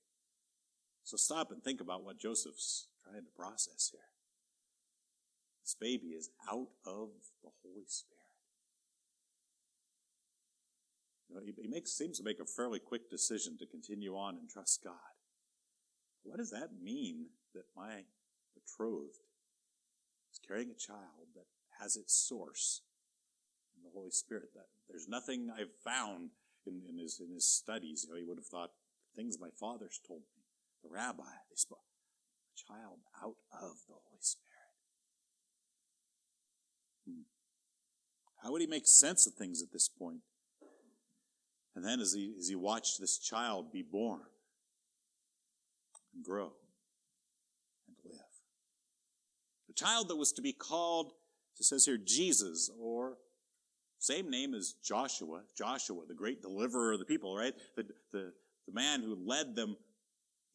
So 1.04 1.16
stop 1.16 1.50
and 1.52 1.62
think 1.62 1.80
about 1.80 2.04
what 2.04 2.18
Joseph's 2.18 2.88
trying 3.04 3.24
to 3.24 3.30
process 3.36 3.90
here. 3.92 4.00
This 5.62 5.76
baby 5.78 6.08
is 6.08 6.30
out 6.50 6.68
of 6.84 7.10
the 7.42 7.50
Holy 7.62 7.84
Spirit. 7.86 8.17
You 11.28 11.36
know, 11.36 11.42
he, 11.44 11.52
he 11.62 11.68
makes, 11.68 11.92
seems 11.92 12.18
to 12.18 12.24
make 12.24 12.40
a 12.40 12.46
fairly 12.46 12.78
quick 12.78 13.10
decision 13.10 13.58
to 13.58 13.66
continue 13.66 14.16
on 14.16 14.36
and 14.36 14.48
trust 14.48 14.82
God. 14.82 15.14
What 16.22 16.38
does 16.38 16.50
that 16.50 16.70
mean 16.82 17.26
that 17.54 17.64
my 17.76 18.04
betrothed 18.54 19.24
is 20.32 20.40
carrying 20.46 20.70
a 20.70 20.74
child 20.74 21.32
that 21.34 21.46
has 21.80 21.96
its 21.96 22.14
source 22.14 22.82
in 23.76 23.82
the 23.82 23.90
Holy 23.94 24.10
Spirit? 24.10 24.50
That 24.54 24.66
there's 24.88 25.08
nothing 25.08 25.48
I've 25.50 25.74
found 25.84 26.30
in, 26.66 26.82
in 26.88 26.98
his 26.98 27.20
in 27.20 27.32
his 27.32 27.48
studies. 27.48 28.04
You 28.04 28.12
know, 28.12 28.18
he 28.18 28.24
would 28.24 28.38
have 28.38 28.46
thought 28.46 28.70
things 29.16 29.38
my 29.40 29.50
fathers 29.58 30.00
told 30.06 30.20
me. 30.20 30.42
The 30.82 30.90
rabbi, 30.90 31.22
they 31.50 31.56
spoke 31.56 31.80
a 31.80 32.72
child 32.72 33.00
out 33.22 33.36
of 33.52 33.76
the 33.88 33.94
Holy 33.94 34.20
Spirit. 34.20 34.48
Hmm. 37.06 37.22
How 38.42 38.52
would 38.52 38.60
he 38.60 38.66
make 38.66 38.86
sense 38.86 39.26
of 39.26 39.34
things 39.34 39.62
at 39.62 39.72
this 39.72 39.88
point? 39.88 40.20
And 41.78 41.86
then 41.86 42.00
as 42.00 42.12
he, 42.12 42.34
as 42.36 42.48
he 42.48 42.56
watched 42.56 42.98
this 42.98 43.18
child 43.18 43.70
be 43.70 43.82
born, 43.82 44.22
and 46.12 46.24
grow 46.24 46.50
and 47.86 47.96
live. 48.04 48.18
The 49.68 49.74
child 49.74 50.08
that 50.08 50.16
was 50.16 50.32
to 50.32 50.42
be 50.42 50.52
called, 50.52 51.12
it 51.56 51.64
says 51.64 51.84
here, 51.84 51.96
Jesus, 51.96 52.68
or 52.80 53.18
same 54.00 54.28
name 54.28 54.54
as 54.54 54.74
Joshua, 54.84 55.42
Joshua, 55.56 56.02
the 56.08 56.14
great 56.14 56.42
deliverer 56.42 56.94
of 56.94 56.98
the 56.98 57.04
people, 57.04 57.36
right? 57.36 57.54
The, 57.76 57.84
the, 58.10 58.32
the 58.66 58.72
man 58.72 59.02
who 59.02 59.16
led 59.24 59.54
them 59.54 59.76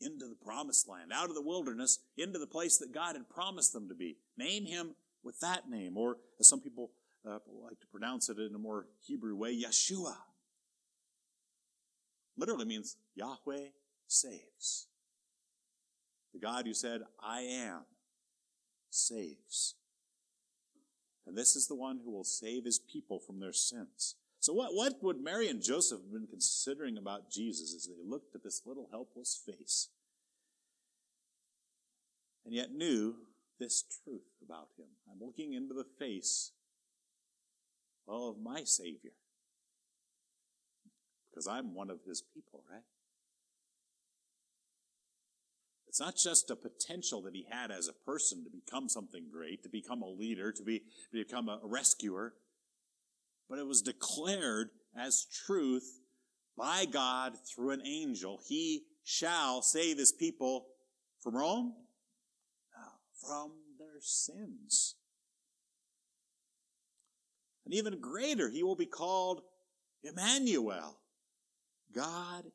into 0.02 0.28
the 0.28 0.36
promised 0.44 0.90
land, 0.90 1.12
out 1.14 1.30
of 1.30 1.36
the 1.36 1.42
wilderness, 1.42 2.00
into 2.18 2.38
the 2.38 2.48
place 2.48 2.80
that 2.80 2.94
God 2.94 3.16
had 3.16 3.30
promised 3.30 3.72
them 3.72 3.88
to 3.88 3.96
be. 3.96 4.18
Name 4.38 4.66
him 4.66 4.94
with 5.24 5.40
that 5.40 5.70
name, 5.70 5.96
or 5.96 6.18
as 6.42 6.50
some 6.50 6.60
people 6.60 6.92
uh, 7.26 7.40
like 7.64 7.80
to 7.80 7.88
pronounce 7.88 8.28
it 8.28 8.40
in 8.40 8.54
a 8.54 8.60
more 8.60 8.88
Hebrew 9.08 9.38
way, 9.38 9.58
Yeshua. 9.58 10.16
Literally 12.38 12.66
means 12.66 12.98
Yahweh 13.16 13.68
saves. 14.08 14.88
The 16.34 16.40
God 16.40 16.66
who 16.66 16.74
said, 16.74 17.02
I 17.22 17.42
am, 17.42 17.82
saves. 18.90 19.76
And 21.26 21.38
this 21.38 21.56
is 21.56 21.68
the 21.68 21.76
one 21.76 22.00
who 22.04 22.12
will 22.12 22.24
save 22.24 22.66
his 22.66 22.80
people 22.80 23.20
from 23.20 23.40
their 23.40 23.54
sins. 23.54 24.16
So 24.40 24.52
what, 24.52 24.74
what 24.74 25.02
would 25.02 25.24
Mary 25.24 25.48
and 25.48 25.62
Joseph 25.62 26.02
have 26.02 26.12
been 26.12 26.28
considering 26.28 26.98
about 26.98 27.32
Jesus 27.32 27.74
as 27.74 27.88
they 27.88 28.04
looked 28.06 28.36
at 28.36 28.44
this 28.44 28.64
little 28.66 28.90
helpless 28.92 29.40
face 29.46 29.90
and 32.44 32.54
yet 32.54 32.74
knew 32.74 33.16
this 33.60 33.84
truth 34.04 34.28
about 34.46 34.68
him? 34.78 34.88
I'm 35.10 35.26
looking 35.26 35.54
into 35.54 35.74
the 35.74 35.86
face 35.98 36.52
of 38.06 38.36
my 38.44 38.64
Savior 38.66 39.12
because 41.34 41.48
I'm 41.48 41.74
one 41.74 41.90
of 41.90 42.00
his 42.06 42.22
people, 42.22 42.64
right? 42.72 42.84
It's 45.88 46.00
not 46.00 46.16
just 46.16 46.50
a 46.50 46.56
potential 46.56 47.22
that 47.24 47.36
he 47.36 47.46
had 47.50 47.72
as 47.72 47.88
a 47.88 47.94
person 47.94 48.44
to 48.44 48.50
become 48.50 48.90
something 48.90 49.26
great, 49.32 49.64
to 49.64 49.70
become 49.70 50.02
a 50.02 50.10
leader, 50.10 50.52
to, 50.52 50.64
be, 50.64 50.80
to 50.80 51.24
become 51.24 51.50
a 51.50 51.60
rescuer, 51.64 52.34
but 53.50 53.60
it 53.60 53.68
was 53.68 53.82
declared 53.82 54.70
as 54.98 55.28
truth 55.46 56.00
by 56.58 56.86
God 56.86 57.34
through 57.46 57.72
an 57.72 57.86
angel. 57.86 58.40
He 58.48 58.84
shall 59.04 59.62
save 59.62 59.98
his 59.98 60.12
people 60.12 60.68
from 61.22 61.36
Rome? 61.36 61.74
From 63.28 63.52
their 63.80 64.02
sins. 64.02 64.96
And 67.66 67.74
even 67.74 68.02
greater, 68.02 68.50
he 68.50 68.64
will 68.64 68.76
be 68.76 68.86
called 68.86 69.42
Emmanuel, 70.04 70.98
God 71.94 72.46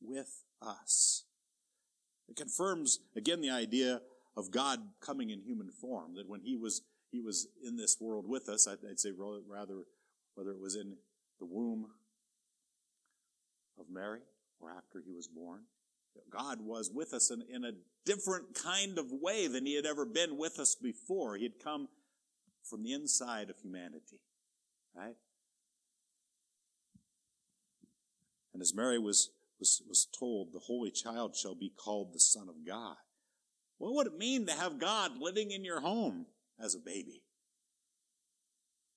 with 0.00 0.44
us. 0.60 1.24
It 2.28 2.36
confirms 2.36 3.00
again 3.16 3.40
the 3.40 3.50
idea 3.50 4.00
of 4.36 4.50
God 4.50 4.80
coming 5.00 5.30
in 5.30 5.42
human 5.42 5.70
form. 5.70 6.14
That 6.16 6.28
when 6.28 6.40
he 6.40 6.56
was 6.56 6.82
he 7.10 7.20
was 7.20 7.48
in 7.62 7.76
this 7.76 7.98
world 8.00 8.26
with 8.26 8.48
us, 8.48 8.66
I'd, 8.66 8.78
I'd 8.88 9.00
say 9.00 9.10
rather 9.10 9.84
whether 10.34 10.50
it 10.50 10.60
was 10.60 10.76
in 10.76 10.96
the 11.38 11.46
womb 11.46 11.86
of 13.78 13.86
Mary 13.90 14.20
or 14.60 14.70
after 14.70 15.02
he 15.04 15.12
was 15.12 15.28
born, 15.28 15.62
God 16.30 16.60
was 16.60 16.90
with 16.92 17.12
us 17.12 17.30
in, 17.30 17.42
in 17.54 17.64
a 17.64 17.72
different 18.04 18.54
kind 18.54 18.98
of 18.98 19.06
way 19.10 19.46
than 19.46 19.66
he 19.66 19.74
had 19.74 19.86
ever 19.86 20.06
been 20.06 20.38
with 20.38 20.58
us 20.58 20.74
before. 20.74 21.36
He 21.36 21.44
had 21.44 21.62
come 21.62 21.88
from 22.68 22.82
the 22.82 22.92
inside 22.92 23.50
of 23.50 23.58
humanity, 23.58 24.20
right? 24.94 25.16
And 28.52 28.60
as 28.60 28.74
Mary 28.74 28.98
was 28.98 29.30
was, 29.62 29.80
was 29.88 30.08
told, 30.18 30.52
the 30.52 30.58
Holy 30.58 30.90
Child 30.90 31.36
shall 31.36 31.54
be 31.54 31.70
called 31.70 32.12
the 32.12 32.18
Son 32.18 32.48
of 32.48 32.66
God. 32.66 32.96
What 33.78 33.94
would 33.94 34.08
it 34.08 34.18
mean 34.18 34.46
to 34.46 34.52
have 34.52 34.80
God 34.80 35.12
living 35.20 35.52
in 35.52 35.64
your 35.64 35.80
home 35.80 36.26
as 36.60 36.74
a 36.74 36.80
baby? 36.80 37.22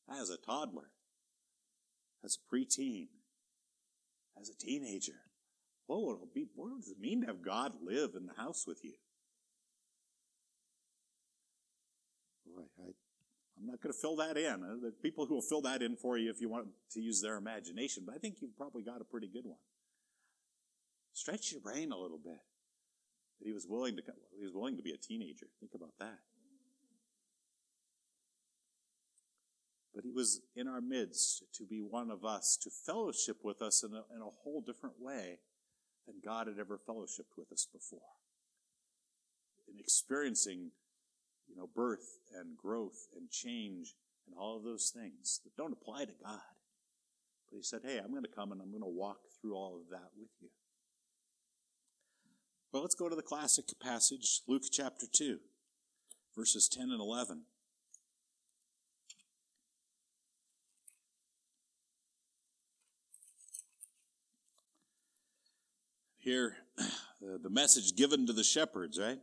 As 0.09 0.31
a 0.31 0.37
toddler? 0.37 0.89
As 2.23 2.37
a 2.37 2.55
preteen? 2.55 3.09
As 4.41 4.49
a 4.49 4.57
teenager? 4.57 5.21
What 5.85 6.01
would 6.01 6.23
it 6.23 6.33
be? 6.33 6.47
What 6.55 6.75
does 6.79 6.89
it 6.89 6.99
mean 6.99 7.21
to 7.21 7.27
have 7.27 7.43
God 7.43 7.73
live 7.83 8.11
in 8.15 8.25
the 8.25 8.33
house 8.33 8.65
with 8.65 8.83
you? 8.83 8.95
Boy, 12.43 12.63
I, 12.79 12.89
I'm 13.65 13.71
not 13.71 13.81
going 13.81 13.93
to 13.93 13.99
fill 13.99 14.15
that 14.17 14.37
in. 14.37 14.63
Uh, 14.63 14.75
there 14.79 14.89
are 14.89 15.01
people 15.01 15.25
who 15.25 15.33
will 15.33 15.41
fill 15.41 15.61
that 15.61 15.81
in 15.81 15.95
for 15.95 16.19
you 16.19 16.29
if 16.29 16.39
you 16.39 16.47
want 16.47 16.67
to 16.91 17.01
use 17.01 17.19
their 17.19 17.35
imagination, 17.35 18.03
but 18.05 18.13
I 18.13 18.19
think 18.19 18.35
you've 18.39 18.55
probably 18.55 18.83
got 18.83 19.01
a 19.01 19.03
pretty 19.03 19.27
good 19.27 19.43
one. 19.43 19.57
Stretch 21.13 21.51
your 21.51 21.61
brain 21.61 21.91
a 21.91 21.97
little 21.97 22.19
bit. 22.23 22.37
That 23.39 23.47
he 23.47 23.53
was 23.53 23.65
willing 23.67 23.95
to 23.95 24.03
he 24.37 24.43
was 24.43 24.53
willing 24.53 24.77
to 24.77 24.83
be 24.83 24.91
a 24.91 24.97
teenager. 24.97 25.47
Think 25.59 25.71
about 25.73 25.93
that. 25.97 26.19
But 29.95 30.03
he 30.03 30.11
was 30.11 30.41
in 30.55 30.67
our 30.67 30.81
midst 30.81 31.43
to 31.55 31.63
be 31.65 31.79
one 31.79 32.11
of 32.11 32.23
us, 32.23 32.59
to 32.61 32.69
fellowship 32.69 33.37
with 33.43 33.63
us 33.63 33.83
in 33.83 33.95
a, 33.95 34.03
in 34.15 34.21
a 34.21 34.29
whole 34.43 34.61
different 34.61 34.97
way 34.99 35.39
than 36.05 36.17
God 36.23 36.45
had 36.45 36.59
ever 36.59 36.77
fellowshipped 36.77 37.35
with 37.35 37.51
us 37.51 37.65
before. 37.73 38.13
In 39.67 39.79
experiencing, 39.79 40.69
you 41.47 41.55
know, 41.55 41.69
birth 41.75 42.19
and 42.37 42.57
growth 42.57 43.07
and 43.15 43.29
change 43.29 43.95
and 44.27 44.35
all 44.37 44.57
of 44.57 44.63
those 44.63 44.91
things 44.95 45.41
that 45.43 45.55
don't 45.55 45.73
apply 45.73 46.05
to 46.05 46.11
God. 46.23 46.39
But 47.49 47.57
he 47.57 47.63
said, 47.63 47.81
Hey, 47.83 47.99
I'm 48.03 48.11
going 48.11 48.23
to 48.23 48.29
come 48.29 48.51
and 48.51 48.61
I'm 48.61 48.71
going 48.71 48.81
to 48.81 48.87
walk 48.87 49.19
through 49.39 49.55
all 49.55 49.75
of 49.75 49.89
that 49.91 50.09
with 50.17 50.29
you. 50.41 50.49
Well, 52.71 52.81
let's 52.81 52.95
go 52.95 53.07
to 53.07 53.15
the 53.15 53.21
classic 53.21 53.65
passage, 53.81 54.41
Luke 54.47 54.63
chapter 54.69 55.05
2, 55.09 55.37
verses 56.35 56.67
10 56.67 56.89
and 56.89 56.99
11. 56.99 57.43
Here, 66.17 66.57
the 67.21 67.49
message 67.49 67.95
given 67.95 68.25
to 68.25 68.33
the 68.33 68.43
shepherds, 68.43 68.99
right? 68.99 69.19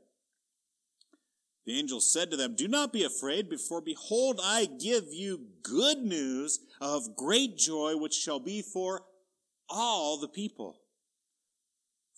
The 1.64 1.78
angel 1.78 2.00
said 2.00 2.30
to 2.30 2.36
them, 2.36 2.56
Do 2.56 2.66
not 2.66 2.92
be 2.92 3.04
afraid, 3.04 3.48
for 3.68 3.80
behold, 3.80 4.40
I 4.42 4.66
give 4.66 5.04
you 5.12 5.46
good 5.62 5.98
news 5.98 6.58
of 6.80 7.16
great 7.16 7.56
joy, 7.56 7.96
which 7.96 8.14
shall 8.14 8.40
be 8.40 8.62
for 8.62 9.02
all 9.68 10.18
the 10.18 10.28
people. 10.28 10.80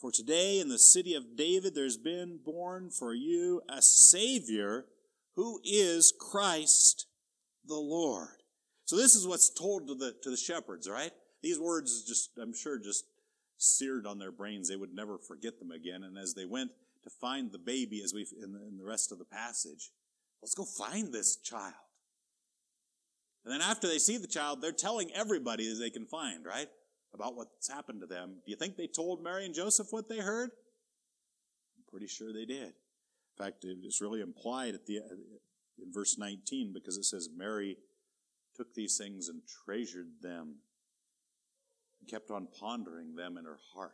For 0.00 0.10
today 0.10 0.60
in 0.60 0.68
the 0.68 0.78
city 0.78 1.14
of 1.14 1.36
David 1.36 1.74
there's 1.74 1.96
been 1.96 2.38
born 2.44 2.90
for 2.90 3.14
you 3.14 3.62
a 3.68 3.80
Savior 3.80 4.86
who 5.36 5.60
is 5.64 6.12
Christ 6.18 7.06
the 7.66 7.76
Lord. 7.76 8.42
So 8.84 8.96
this 8.96 9.14
is 9.14 9.26
what's 9.26 9.48
told 9.48 9.88
to 9.88 9.94
the, 9.94 10.14
to 10.22 10.30
the 10.30 10.36
shepherds, 10.36 10.88
right? 10.88 11.10
These 11.42 11.58
words 11.58 12.04
just, 12.06 12.30
I'm 12.40 12.54
sure, 12.54 12.78
just 12.78 13.04
seared 13.64 14.06
on 14.06 14.18
their 14.18 14.32
brains. 14.32 14.68
They 14.68 14.76
would 14.76 14.94
never 14.94 15.18
forget 15.18 15.58
them 15.58 15.70
again. 15.70 16.02
And 16.02 16.18
as 16.18 16.34
they 16.34 16.44
went 16.44 16.70
to 17.02 17.10
find 17.10 17.50
the 17.50 17.58
baby, 17.58 18.02
as 18.02 18.12
we 18.14 18.26
in 18.42 18.52
the, 18.52 18.60
in 18.66 18.76
the 18.78 18.84
rest 18.84 19.12
of 19.12 19.18
the 19.18 19.24
passage, 19.24 19.90
let's 20.42 20.54
go 20.54 20.64
find 20.64 21.12
this 21.12 21.36
child. 21.36 21.74
And 23.44 23.52
then 23.52 23.60
after 23.60 23.86
they 23.86 23.98
see 23.98 24.16
the 24.16 24.26
child, 24.26 24.62
they're 24.62 24.72
telling 24.72 25.10
everybody 25.14 25.70
as 25.70 25.78
they 25.78 25.90
can 25.90 26.06
find, 26.06 26.46
right? 26.46 26.68
About 27.12 27.36
what's 27.36 27.70
happened 27.70 28.00
to 28.00 28.06
them. 28.06 28.36
Do 28.44 28.50
you 28.50 28.56
think 28.56 28.76
they 28.76 28.86
told 28.86 29.22
Mary 29.22 29.44
and 29.44 29.54
Joseph 29.54 29.88
what 29.90 30.08
they 30.08 30.18
heard? 30.18 30.50
I'm 31.76 31.84
pretty 31.90 32.06
sure 32.06 32.32
they 32.32 32.46
did. 32.46 32.72
In 33.36 33.44
fact, 33.44 33.64
it's 33.64 34.00
really 34.00 34.20
implied 34.20 34.74
at 34.74 34.86
the 34.86 34.98
uh, 34.98 35.14
in 35.82 35.92
verse 35.92 36.16
19 36.18 36.72
because 36.72 36.96
it 36.96 37.04
says 37.04 37.28
Mary 37.36 37.76
took 38.56 38.74
these 38.74 38.96
things 38.96 39.28
and 39.28 39.42
treasured 39.64 40.08
them 40.22 40.56
and 42.04 42.10
kept 42.10 42.30
on 42.30 42.48
pondering 42.58 43.14
them 43.16 43.36
in 43.38 43.44
her 43.44 43.58
heart. 43.74 43.92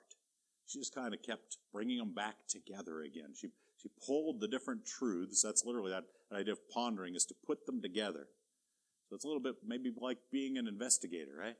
She 0.67 0.79
just 0.79 0.95
kind 0.95 1.15
of 1.15 1.23
kept 1.23 1.59
bringing 1.73 1.99
them 1.99 2.13
back 2.13 2.37
together 2.49 3.03
again. 3.03 3.35
She, 3.39 3.49
she 3.77 3.89
pulled 4.05 4.41
the 4.41 4.49
different 4.49 4.87
truths. 4.87 5.43
That's 5.43 5.65
literally 5.65 5.91
that, 5.91 6.05
that 6.31 6.39
idea 6.39 6.53
of 6.53 6.69
pondering 6.73 7.15
is 7.15 7.25
to 7.27 7.35
put 7.47 7.67
them 7.67 7.81
together. 7.83 8.29
So 9.09 9.17
it's 9.17 9.25
a 9.25 9.29
little 9.29 9.43
bit 9.43 9.57
maybe 9.67 9.93
like 9.97 10.19
being 10.31 10.59
an 10.59 10.69
investigator, 10.69 11.33
right? 11.39 11.57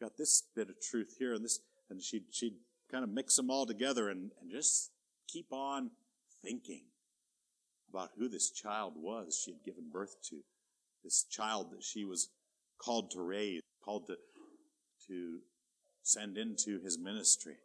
You've 0.00 0.10
Got 0.10 0.16
this 0.16 0.44
bit 0.54 0.68
of 0.68 0.76
truth 0.80 1.16
here 1.18 1.34
and 1.34 1.44
this, 1.44 1.60
and 1.90 2.02
she'd, 2.02 2.24
she'd 2.30 2.54
kind 2.90 3.02
of 3.02 3.10
mix 3.10 3.36
them 3.36 3.50
all 3.50 3.66
together 3.66 4.08
and, 4.08 4.30
and 4.40 4.50
just 4.50 4.90
keep 5.26 5.46
on 5.50 5.90
thinking 6.42 6.84
about 7.90 8.10
who 8.18 8.28
this 8.28 8.50
child 8.50 8.94
was 8.96 9.40
she 9.44 9.52
had 9.52 9.64
given 9.64 9.90
birth 9.92 10.16
to. 10.30 10.36
This 11.02 11.24
child 11.24 11.72
that 11.72 11.82
she 11.82 12.04
was 12.04 12.28
called 12.78 13.10
to 13.12 13.20
raise, 13.20 13.62
called 13.84 14.06
to, 14.06 14.16
to 15.08 15.38
send 16.08 16.38
into 16.38 16.80
his 16.80 16.98
ministry. 16.98 17.56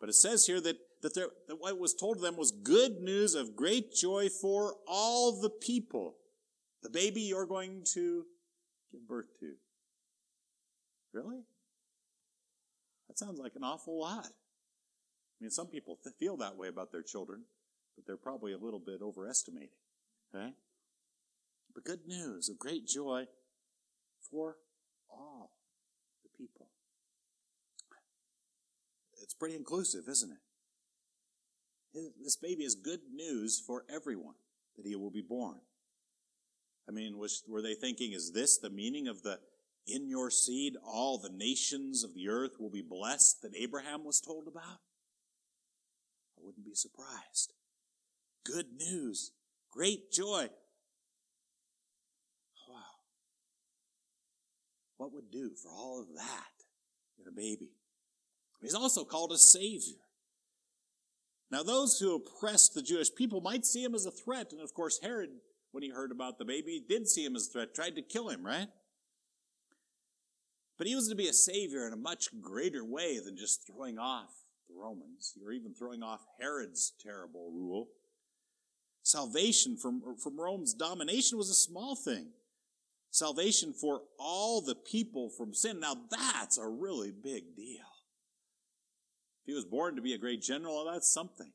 But 0.00 0.08
it 0.08 0.14
says 0.14 0.46
here 0.46 0.60
that, 0.62 0.78
that, 1.02 1.14
there, 1.14 1.28
that 1.46 1.56
what 1.56 1.78
was 1.78 1.94
told 1.94 2.16
to 2.16 2.22
them 2.22 2.36
was 2.36 2.50
good 2.50 3.00
news 3.02 3.34
of 3.34 3.54
great 3.54 3.94
joy 3.94 4.28
for 4.28 4.74
all 4.88 5.40
the 5.40 5.50
people. 5.50 6.16
The 6.82 6.88
baby 6.88 7.20
you're 7.20 7.46
going 7.46 7.84
to 7.92 8.24
give 8.90 9.06
birth 9.06 9.38
to. 9.40 9.52
Really? 11.12 11.42
That 13.08 13.18
sounds 13.18 13.38
like 13.38 13.56
an 13.56 13.64
awful 13.64 14.00
lot. 14.00 14.26
I 14.26 15.38
mean, 15.40 15.50
some 15.50 15.66
people 15.66 15.98
feel 16.18 16.38
that 16.38 16.56
way 16.56 16.68
about 16.68 16.92
their 16.92 17.02
children, 17.02 17.42
but 17.94 18.06
they're 18.06 18.16
probably 18.16 18.52
a 18.52 18.58
little 18.58 18.78
bit 18.78 19.02
overestimating. 19.02 19.68
Okay? 20.34 20.52
But 21.74 21.84
good 21.84 22.06
news 22.06 22.48
of 22.48 22.58
great 22.58 22.86
joy 22.86 23.24
for 24.30 24.56
all 25.10 25.50
the 26.22 26.30
people. 26.38 26.68
It's 29.30 29.34
pretty 29.36 29.54
inclusive, 29.54 30.08
isn't 30.08 30.32
it? 31.94 32.12
This 32.20 32.34
baby 32.34 32.64
is 32.64 32.74
good 32.74 32.98
news 33.14 33.62
for 33.64 33.84
everyone 33.88 34.34
that 34.76 34.84
he 34.84 34.96
will 34.96 35.12
be 35.12 35.22
born. 35.22 35.60
I 36.88 36.90
mean, 36.90 37.16
was, 37.16 37.44
were 37.46 37.62
they 37.62 37.74
thinking, 37.74 38.10
is 38.12 38.32
this 38.32 38.58
the 38.58 38.70
meaning 38.70 39.06
of 39.06 39.22
the 39.22 39.38
in 39.86 40.08
your 40.08 40.32
seed 40.32 40.74
all 40.84 41.16
the 41.16 41.30
nations 41.30 42.02
of 42.02 42.12
the 42.12 42.28
earth 42.28 42.56
will 42.58 42.70
be 42.70 42.82
blessed 42.82 43.42
that 43.42 43.54
Abraham 43.56 44.04
was 44.04 44.20
told 44.20 44.48
about? 44.48 44.80
I 46.36 46.42
wouldn't 46.42 46.66
be 46.66 46.74
surprised. 46.74 47.52
Good 48.44 48.66
news, 48.76 49.30
great 49.70 50.10
joy. 50.10 50.48
Wow. 52.68 52.98
What 54.96 55.12
would 55.12 55.30
do 55.30 55.52
for 55.54 55.70
all 55.70 56.00
of 56.00 56.08
that 56.16 56.64
in 57.20 57.28
a 57.28 57.32
baby? 57.32 57.70
He's 58.60 58.74
also 58.74 59.04
called 59.04 59.32
a 59.32 59.38
savior. 59.38 59.96
Now, 61.50 61.62
those 61.62 61.98
who 61.98 62.14
oppressed 62.14 62.74
the 62.74 62.82
Jewish 62.82 63.12
people 63.14 63.40
might 63.40 63.66
see 63.66 63.82
him 63.82 63.94
as 63.94 64.06
a 64.06 64.10
threat. 64.10 64.52
And 64.52 64.60
of 64.60 64.72
course, 64.72 65.00
Herod, 65.02 65.30
when 65.72 65.82
he 65.82 65.90
heard 65.90 66.12
about 66.12 66.38
the 66.38 66.44
baby, 66.44 66.82
did 66.86 67.08
see 67.08 67.24
him 67.24 67.34
as 67.34 67.48
a 67.48 67.50
threat, 67.50 67.74
tried 67.74 67.96
to 67.96 68.02
kill 68.02 68.28
him, 68.28 68.44
right? 68.44 68.68
But 70.78 70.86
he 70.86 70.94
was 70.94 71.08
to 71.08 71.14
be 71.14 71.28
a 71.28 71.32
savior 71.32 71.86
in 71.86 71.92
a 71.92 71.96
much 71.96 72.28
greater 72.40 72.84
way 72.84 73.18
than 73.18 73.36
just 73.36 73.66
throwing 73.66 73.98
off 73.98 74.30
the 74.68 74.74
Romans 74.80 75.34
or 75.44 75.52
even 75.52 75.74
throwing 75.74 76.02
off 76.02 76.20
Herod's 76.40 76.92
terrible 77.02 77.50
rule. 77.52 77.88
Salvation 79.02 79.76
from, 79.76 80.02
from 80.22 80.40
Rome's 80.40 80.72
domination 80.72 81.36
was 81.36 81.50
a 81.50 81.54
small 81.54 81.96
thing. 81.96 82.28
Salvation 83.10 83.72
for 83.72 84.02
all 84.18 84.60
the 84.60 84.74
people 84.74 85.30
from 85.30 85.52
sin. 85.52 85.80
Now 85.80 85.96
that's 86.10 86.58
a 86.58 86.66
really 86.66 87.10
big 87.10 87.56
deal. 87.56 87.89
He 89.50 89.56
was 89.56 89.64
born 89.64 89.96
to 89.96 90.00
be 90.00 90.14
a 90.14 90.18
great 90.18 90.42
general, 90.42 90.84
that's 90.84 91.12
something. 91.12 91.50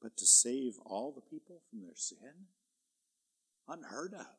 But 0.00 0.16
to 0.16 0.24
save 0.24 0.78
all 0.82 1.12
the 1.12 1.20
people 1.20 1.60
from 1.68 1.82
their 1.82 1.94
sin? 1.94 2.46
Unheard 3.68 4.14
of. 4.14 4.38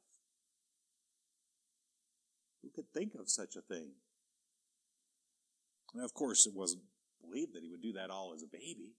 Who 2.64 2.72
could 2.74 2.92
think 2.92 3.14
of 3.14 3.30
such 3.30 3.56
a 3.56 3.62
thing? 3.62 3.90
of 6.04 6.16
course, 6.16 6.48
it 6.48 6.54
wasn't 6.56 6.82
believed 7.24 7.54
that 7.54 7.62
he 7.62 7.70
would 7.70 7.84
do 7.84 7.94
that 7.94 8.10
all 8.10 8.34
as 8.34 8.42
a 8.42 8.48
baby. 8.48 8.96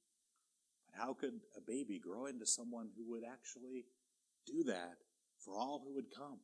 But 0.86 1.04
how 1.04 1.14
could 1.14 1.40
a 1.56 1.60
baby 1.60 1.98
grow 1.98 2.26
into 2.26 2.46
someone 2.46 2.90
who 2.96 3.10
would 3.10 3.24
actually 3.24 3.86
do 4.46 4.62
that 4.70 4.98
for 5.44 5.58
all 5.58 5.82
who 5.84 5.96
would 5.96 6.14
come? 6.16 6.38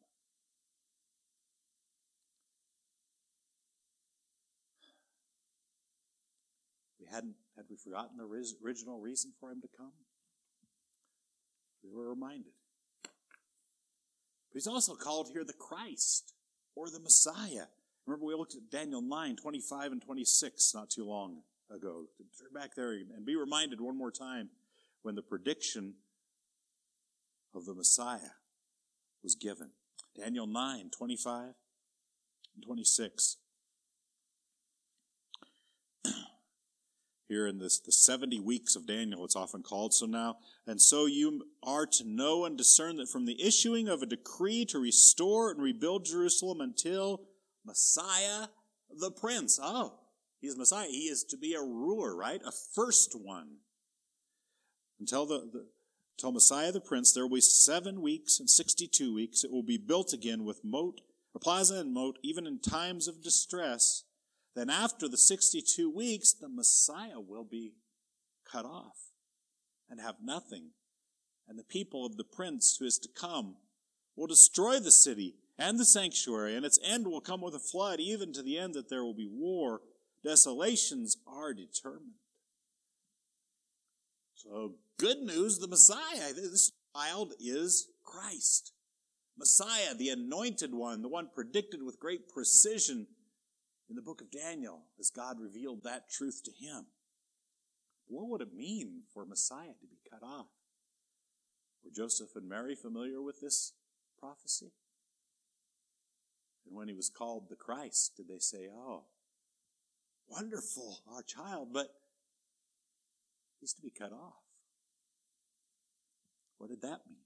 Hadn't 7.13 7.35
had 7.57 7.67
we 7.71 7.77
forgotten 7.77 8.17
the 8.17 8.25
original 8.65 9.01
reason 9.01 9.33
for 9.41 9.51
him 9.51 9.61
to 9.61 9.69
come? 9.77 9.93
We 11.83 11.91
were 11.91 12.09
reminded. 12.09 12.53
But 13.03 14.55
he's 14.55 14.67
also 14.67 14.95
called 14.95 15.29
here 15.33 15.45
the 15.45 15.53
Christ 15.53 16.35
or 16.75 16.91
the 16.91 17.01
Messiah. 17.01 17.67
Remember, 18.07 18.27
we 18.27 18.35
looked 18.35 18.55
at 18.55 18.71
Daniel 18.71 19.03
9, 19.03 19.37
25 19.37 19.93
and 19.93 20.03
26 20.03 20.75
not 20.75 20.91
too 20.91 21.05
long 21.05 21.43
ago. 21.71 22.05
Turn 22.39 22.53
back 22.55 22.75
there 22.75 22.93
and 22.93 23.27
be 23.27 23.37
reminded 23.37 23.81
one 23.81 23.99
more 23.99 24.11
time 24.11 24.49
when 25.03 25.15
the 25.15 25.23
prediction 25.23 25.95
of 27.55 27.67
the 27.67 27.75
Messiah 27.75 28.33
was 29.23 29.35
given. 29.35 29.71
Daniel 30.17 30.47
9, 30.47 30.91
25 30.97 31.55
and 32.55 32.65
26. 32.65 33.37
Here 37.29 37.47
in 37.47 37.59
this 37.59 37.79
the 37.79 37.93
70 37.93 38.41
weeks 38.41 38.75
of 38.77 38.87
Daniel 38.87 39.25
it's 39.25 39.37
often 39.37 39.63
called. 39.63 39.95
So 39.95 40.07
now 40.07 40.37
and 40.67 40.81
so 40.81 41.07
you 41.07 41.47
are 41.63 41.87
to 41.87 42.05
know 42.05 42.45
and 42.45 42.57
discern 42.57 42.97
that 42.97 43.09
from 43.09 43.27
the 43.27 43.41
issuing 43.43 43.89
of 43.89 44.03
a 44.03 44.07
decree 44.07 44.65
to 44.67 44.79
restore 44.79 45.51
and 45.51 45.63
rebuild 45.63 46.05
Jerusalem 46.05 46.61
until 46.61 47.23
Messiah 47.65 48.49
the 48.91 49.11
prince. 49.11 49.59
Oh 49.63 49.99
he's 50.41 50.57
Messiah. 50.57 50.89
He 50.89 51.09
is 51.09 51.25
to 51.25 51.37
be 51.37 51.55
a 51.55 51.63
ruler 51.63 52.17
right? 52.17 52.41
A 52.45 52.53
first 52.53 53.15
one. 53.15 53.59
Until 54.99 55.27
the, 55.27 55.49
the 55.53 55.67
until 56.17 56.33
Messiah 56.33 56.73
the 56.73 56.81
prince 56.81 57.13
there 57.13 57.25
will 57.25 57.37
be 57.37 57.41
7 57.41 58.03
weeks 58.03 58.41
and 58.41 58.49
62 58.49 59.15
weeks. 59.15 59.45
It 59.45 59.53
will 59.53 59.63
be 59.63 59.79
built 59.79 60.13
again 60.13 60.45
with 60.45 60.65
moat 60.65 61.01
plaza 61.41 61.77
and 61.77 61.93
moat 61.93 62.19
even 62.23 62.47
in 62.47 62.59
times 62.59 63.09
of 63.09 63.23
distress 63.23 64.05
then 64.59 64.71
after 64.71 65.09
the 65.09 65.17
62 65.17 65.91
weeks, 65.91 66.33
the 66.33 66.49
Messiah 66.49 67.21
will 67.21 67.45
be 67.45 67.75
cut 68.51 68.65
off 68.65 69.13
and 69.89 70.01
have 70.01 70.17
nothing. 70.23 70.71
And 71.49 71.59
the 71.59 71.65
people 71.65 72.05
of 72.05 72.17
the 72.17 72.25
prince 72.25 72.77
who 72.79 72.87
is 72.87 72.99
to 72.99 73.09
come 73.09 73.57
will 74.17 74.27
destroy 74.27 74.79
the 74.81 74.91
city 74.91 75.37
and 75.59 75.79
the 75.79 75.85
sanctuary, 75.85 76.57
and 76.57 76.65
its 76.65 76.79
end 76.85 77.07
will 77.07 77.21
come 77.21 77.41
with 77.41 77.55
a 77.55 77.59
flood, 77.59 78.01
even 78.01 78.33
to 78.33 78.43
the 78.43 78.59
end 78.59 78.75
that 78.75 78.89
there 78.89 79.05
will 79.05 79.15
be 79.15 79.29
war. 79.31 79.81
Desolations 80.25 81.17
are 81.27 81.53
determined. 81.53 82.15
So, 84.35 84.75
good 84.99 85.19
news 85.19 85.59
the 85.59 85.67
Messiah. 85.67 86.33
This 86.35 86.73
child 86.95 87.35
is 87.41 87.89
Christ. 88.05 88.73
Messiah, 89.37 89.95
the 89.97 90.11
anointed 90.11 90.75
one, 90.75 91.03
the 91.03 91.09
one 91.09 91.29
predicted 91.33 91.83
with 91.83 92.01
great 92.01 92.29
precision 92.29 93.07
in 93.89 93.97
the 93.97 94.03
book 94.03 94.21
of 94.21 94.31
Daniel 94.31 94.83
as 94.99 95.11
God 95.11 95.41
revealed 95.41 95.83
that 95.85 96.11
truth 96.11 96.43
to 96.45 96.53
him. 96.53 96.87
What 98.07 98.29
would 98.29 98.41
it 98.41 98.55
mean 98.55 99.03
for 99.13 99.25
Messiah 99.25 99.75
to 99.81 99.87
be 99.87 99.99
cut 100.11 100.23
off? 100.23 100.47
Were 101.85 101.91
Joseph 101.95 102.37
and 102.37 102.49
Mary 102.49 102.75
familiar 102.75 103.23
with 103.23 103.41
this 103.41 103.73
prophecy? 104.19 104.73
And 106.67 106.77
when 106.77 106.89
he 106.89 106.95
was 106.95 107.11
called 107.11 107.49
the 107.49 107.57
Christ, 107.57 108.13
did 108.17 108.29
they 108.29 108.39
say, 108.39 108.69
Oh, 108.71 109.05
wonderful, 110.29 110.99
our 111.11 111.23
child, 111.23 111.69
but 111.73 111.89
he's 113.61 113.73
to 113.75 113.83
be 113.83 113.91
cut 113.91 114.13
off? 114.13 114.43
What 116.59 116.71
did 116.71 116.83
that 116.83 117.01
mean? 117.09 117.25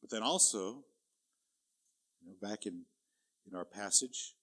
But 0.00 0.10
then 0.10 0.22
also, 0.22 0.84
you 2.20 2.28
know, 2.28 2.48
back 2.48 2.66
in, 2.66 2.82
in 3.50 3.56
our 3.56 3.64
passage, 3.64 4.34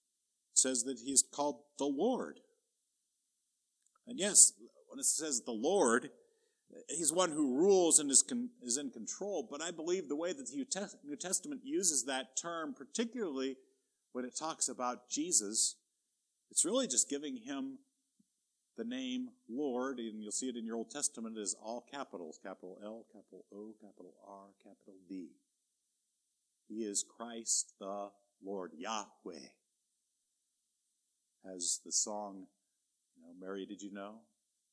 says 0.54 0.84
that 0.84 0.98
he 0.98 1.12
is 1.12 1.22
called 1.22 1.60
the 1.78 1.86
Lord. 1.86 2.40
And 4.06 4.18
yes, 4.18 4.52
when 4.88 4.98
it 4.98 5.06
says 5.06 5.42
the 5.42 5.52
Lord, 5.52 6.10
he's 6.88 7.12
one 7.12 7.30
who 7.30 7.56
rules 7.56 7.98
and 7.98 8.10
is, 8.10 8.22
con, 8.22 8.50
is 8.62 8.76
in 8.76 8.90
control. 8.90 9.46
But 9.48 9.62
I 9.62 9.70
believe 9.70 10.08
the 10.08 10.16
way 10.16 10.32
that 10.32 10.46
the 10.50 10.66
New 11.04 11.16
Testament 11.16 11.60
uses 11.64 12.04
that 12.04 12.36
term, 12.36 12.74
particularly 12.74 13.56
when 14.12 14.24
it 14.24 14.36
talks 14.36 14.68
about 14.68 15.08
Jesus, 15.08 15.76
it's 16.50 16.64
really 16.64 16.86
just 16.86 17.08
giving 17.08 17.36
him 17.36 17.78
the 18.76 18.84
name 18.84 19.28
Lord, 19.48 19.98
and 19.98 20.22
you'll 20.22 20.32
see 20.32 20.48
it 20.48 20.56
in 20.56 20.64
your 20.64 20.76
Old 20.76 20.90
Testament 20.90 21.36
as 21.38 21.54
all 21.62 21.86
capitals 21.92 22.38
capital 22.42 22.78
L, 22.82 23.04
capital 23.12 23.44
O, 23.52 23.74
capital 23.80 24.14
R, 24.26 24.46
capital 24.62 24.94
D. 25.08 25.28
He 26.68 26.84
is 26.84 27.04
Christ 27.16 27.74
the 27.78 28.08
Lord, 28.44 28.72
Yahweh. 28.76 29.48
As 31.44 31.80
the 31.84 31.92
song, 31.92 32.46
you 33.16 33.22
know, 33.22 33.32
Mary, 33.40 33.66
did 33.66 33.82
you 33.82 33.92
know? 33.92 34.20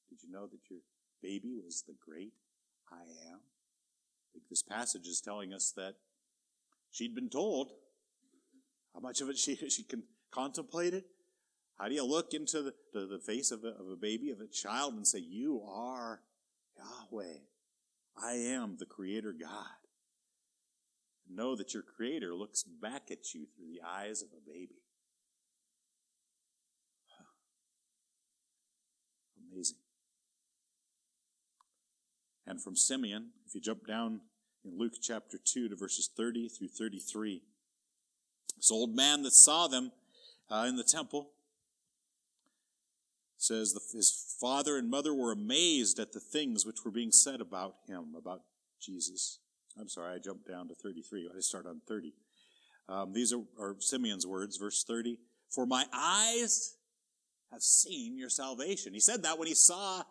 Did 0.10 0.20
you 0.24 0.32
know 0.32 0.48
that 0.48 0.70
your 0.70 0.80
baby 1.22 1.56
was 1.64 1.84
the 1.88 1.96
great 2.06 2.34
I 2.92 3.02
am? 3.32 3.40
This 4.50 4.64
passage 4.64 5.08
is 5.08 5.22
telling 5.22 5.54
us 5.54 5.74
that 5.76 5.96
she'd 6.92 7.16
been 7.16 7.30
told. 7.30 7.72
How 8.94 9.00
much 9.00 9.22
of 9.22 9.30
it 9.30 9.38
she, 9.38 9.56
she 9.56 9.84
can 9.84 10.04
contemplate 10.32 10.94
it? 10.94 11.06
How 11.80 11.88
do 11.88 11.96
you 11.96 12.04
look 12.04 12.34
into 12.34 12.62
the, 12.62 12.74
the, 12.94 13.08
the 13.08 13.20
face 13.20 13.52
of 13.52 13.64
a, 13.64 13.70
of 13.70 13.88
a 13.92 13.96
baby, 13.96 14.32
of 14.32 14.42
a 14.42 14.48
child, 14.48 14.94
and 14.94 15.08
say, 15.08 15.20
You 15.20 15.62
are 15.68 16.22
Yahweh? 16.78 17.38
I 18.22 18.34
am 18.34 18.76
the 18.78 18.86
Creator 18.86 19.34
God. 19.40 19.66
Know 21.32 21.56
that 21.56 21.74
your 21.74 21.84
Creator 21.84 22.34
looks 22.34 22.64
back 22.64 23.04
at 23.12 23.34
you 23.34 23.46
through 23.56 23.68
the 23.72 23.88
eyes 23.88 24.22
of 24.22 24.30
a 24.30 24.42
baby. 24.46 24.82
Amazing. 29.52 29.78
And 32.50 32.60
from 32.60 32.76
Simeon, 32.76 33.28
if 33.46 33.54
you 33.54 33.62
jump 33.62 33.86
down 33.86 34.22
in 34.66 34.76
Luke 34.76 34.94
chapter 35.00 35.38
2 35.38 35.70
to 35.70 35.76
verses 35.76 36.10
30 36.18 36.50
through 36.50 36.70
33, 36.70 37.44
this 38.58 38.72
old 38.72 38.96
man 38.96 39.22
that 39.22 39.34
saw 39.34 39.68
them 39.68 39.92
uh, 40.50 40.66
in 40.68 40.76
the 40.76 40.84
temple 40.84 41.30
says 43.38 43.74
the, 43.74 43.82
his 43.96 44.36
father 44.42 44.78
and 44.78 44.90
mother 44.90 45.14
were 45.14 45.32
amazed 45.32 46.00
at 46.00 46.12
the 46.12 46.20
things 46.20 46.66
which 46.66 46.84
were 46.84 46.90
being 46.90 47.12
said 47.12 47.40
about 47.40 47.76
him, 47.88 48.16
about 48.18 48.42
Jesus. 48.82 49.38
I'm 49.80 49.88
sorry, 49.88 50.16
I 50.16 50.18
jumped 50.18 50.48
down 50.48 50.70
to 50.70 50.74
33. 50.74 51.30
I 51.30 51.40
start 51.42 51.68
on 51.68 51.82
30. 51.88 52.14
Um, 52.90 53.14
these 53.14 53.32
are, 53.32 53.44
are 53.60 53.76
Simeon's 53.78 54.26
words, 54.26 54.58
verse 54.58 54.84
30. 54.84 55.20
For 55.52 55.68
my 55.68 55.86
eyes 55.94 56.78
have 57.52 57.62
seen 57.62 58.18
your 58.18 58.30
salvation. 58.30 58.96
He 58.96 59.00
said 59.00 59.22
that 59.22 59.38
when 59.38 59.48
he 59.48 59.54
saw 59.54 60.02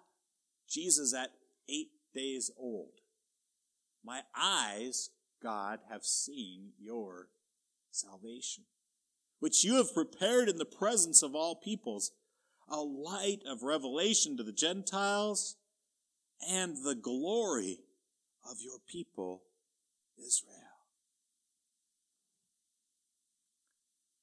Jesus 0.68 1.12
at 1.12 1.30
eight 1.68 1.90
days 2.18 2.50
old. 2.58 3.00
My 4.04 4.22
eyes, 4.36 5.10
God, 5.42 5.80
have 5.90 6.04
seen 6.04 6.70
your 6.80 7.28
salvation, 7.90 8.64
which 9.40 9.64
you 9.64 9.76
have 9.76 9.94
prepared 9.94 10.48
in 10.48 10.58
the 10.58 10.64
presence 10.64 11.22
of 11.22 11.34
all 11.34 11.56
peoples, 11.56 12.12
a 12.68 12.80
light 12.80 13.40
of 13.48 13.62
revelation 13.62 14.36
to 14.36 14.42
the 14.42 14.52
Gentiles 14.52 15.56
and 16.48 16.76
the 16.84 16.94
glory 16.94 17.78
of 18.48 18.58
your 18.62 18.78
people, 18.86 19.42
Israel. 20.18 20.54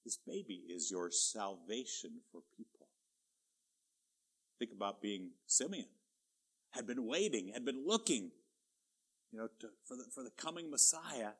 This 0.03 0.19
baby 0.25 0.61
is 0.69 0.91
your 0.91 1.09
salvation 1.11 2.11
for 2.31 2.41
people. 2.55 2.87
Think 4.59 4.71
about 4.71 5.01
being 5.01 5.31
Simeon. 5.47 5.87
Had 6.75 6.87
been 6.87 7.05
waiting, 7.07 7.51
had 7.53 7.63
been 7.63 7.87
looking, 7.87 8.31
you 9.31 9.39
know, 9.39 9.47
to, 9.61 9.67
for, 9.87 9.95
the, 9.95 10.03
for 10.13 10.23
the 10.23 10.31
coming 10.31 10.69
Messiah, 10.69 11.31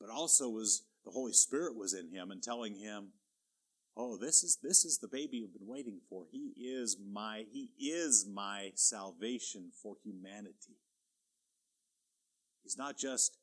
but 0.00 0.10
also 0.10 0.48
was 0.48 0.82
the 1.04 1.12
Holy 1.12 1.32
Spirit 1.32 1.76
was 1.76 1.94
in 1.94 2.10
him 2.10 2.30
and 2.30 2.42
telling 2.42 2.74
him, 2.74 3.08
Oh, 3.96 4.16
this 4.16 4.42
is 4.42 4.58
this 4.60 4.84
is 4.84 4.98
the 4.98 5.06
baby 5.06 5.36
you've 5.36 5.56
been 5.56 5.68
waiting 5.68 6.00
for. 6.10 6.24
He 6.32 6.52
is 6.56 6.96
my 7.12 7.44
he 7.52 7.70
is 7.78 8.26
my 8.26 8.72
salvation 8.74 9.70
for 9.80 9.94
humanity. 10.02 10.76
He's 12.64 12.76
not 12.76 12.98
just 12.98 13.36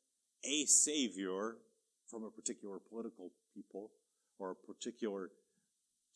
a 0.44 0.66
savior 0.66 1.56
from 2.10 2.24
a 2.26 2.32
particular 2.32 2.80
political 2.80 3.32
people 3.56 3.92
or 4.40 4.52
a 4.52 4.56
particular 4.56 5.30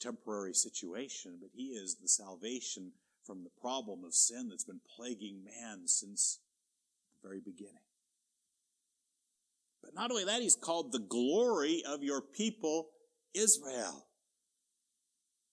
temporary 0.01 0.53
situation, 0.53 1.37
but 1.39 1.51
he 1.55 1.67
is 1.67 1.95
the 1.95 2.07
salvation 2.09 2.91
from 3.25 3.43
the 3.43 3.61
problem 3.61 4.03
of 4.03 4.13
sin 4.13 4.49
that's 4.49 4.63
been 4.63 4.81
plaguing 4.95 5.43
man 5.43 5.87
since 5.87 6.39
the 7.13 7.27
very 7.27 7.39
beginning. 7.39 7.73
But 9.83 9.93
not 9.93 10.11
only 10.11 10.25
that, 10.25 10.41
he's 10.41 10.55
called 10.55 10.91
the 10.91 10.99
glory 10.99 11.83
of 11.87 12.03
your 12.03 12.21
people, 12.21 12.89
Israel. 13.33 14.07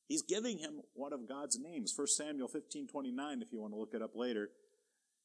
He's 0.09 0.23
giving 0.23 0.59
him 0.59 0.81
one 0.95 1.13
of 1.13 1.29
God's 1.29 1.59
names. 1.59 1.93
1 1.97 2.07
Samuel 2.07 2.49
15 2.49 2.89
29, 2.89 3.43
if 3.43 3.53
you 3.53 3.61
want 3.61 3.73
to 3.73 3.79
look 3.79 3.95
it 3.95 4.03
up 4.03 4.15
later, 4.15 4.51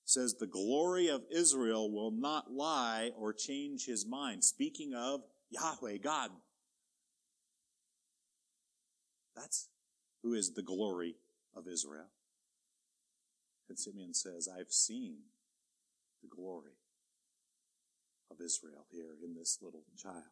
says, 0.06 0.36
The 0.36 0.48
glory 0.48 1.08
of 1.10 1.24
Israel 1.32 1.92
will 1.92 2.12
not 2.12 2.52
lie 2.52 3.12
or 3.18 3.34
change 3.34 3.86
his 3.86 4.06
mind. 4.06 4.44
Speaking 4.44 4.94
of 4.94 5.22
Yahweh, 5.50 5.98
God. 5.98 6.32
That's 9.36 9.70
who 10.24 10.34
is 10.34 10.54
the 10.54 10.64
glory 10.64 11.16
of 11.56 11.68
Israel. 11.68 12.08
And 13.70 13.78
Simeon 13.78 14.14
says, 14.14 14.48
I've 14.48 14.72
seen 14.72 15.18
the 16.22 16.28
glory 16.28 16.78
of 18.32 18.38
Israel 18.42 18.86
here 18.92 19.16
in 19.24 19.36
this 19.36 19.60
little 19.62 19.84
child. 20.02 20.24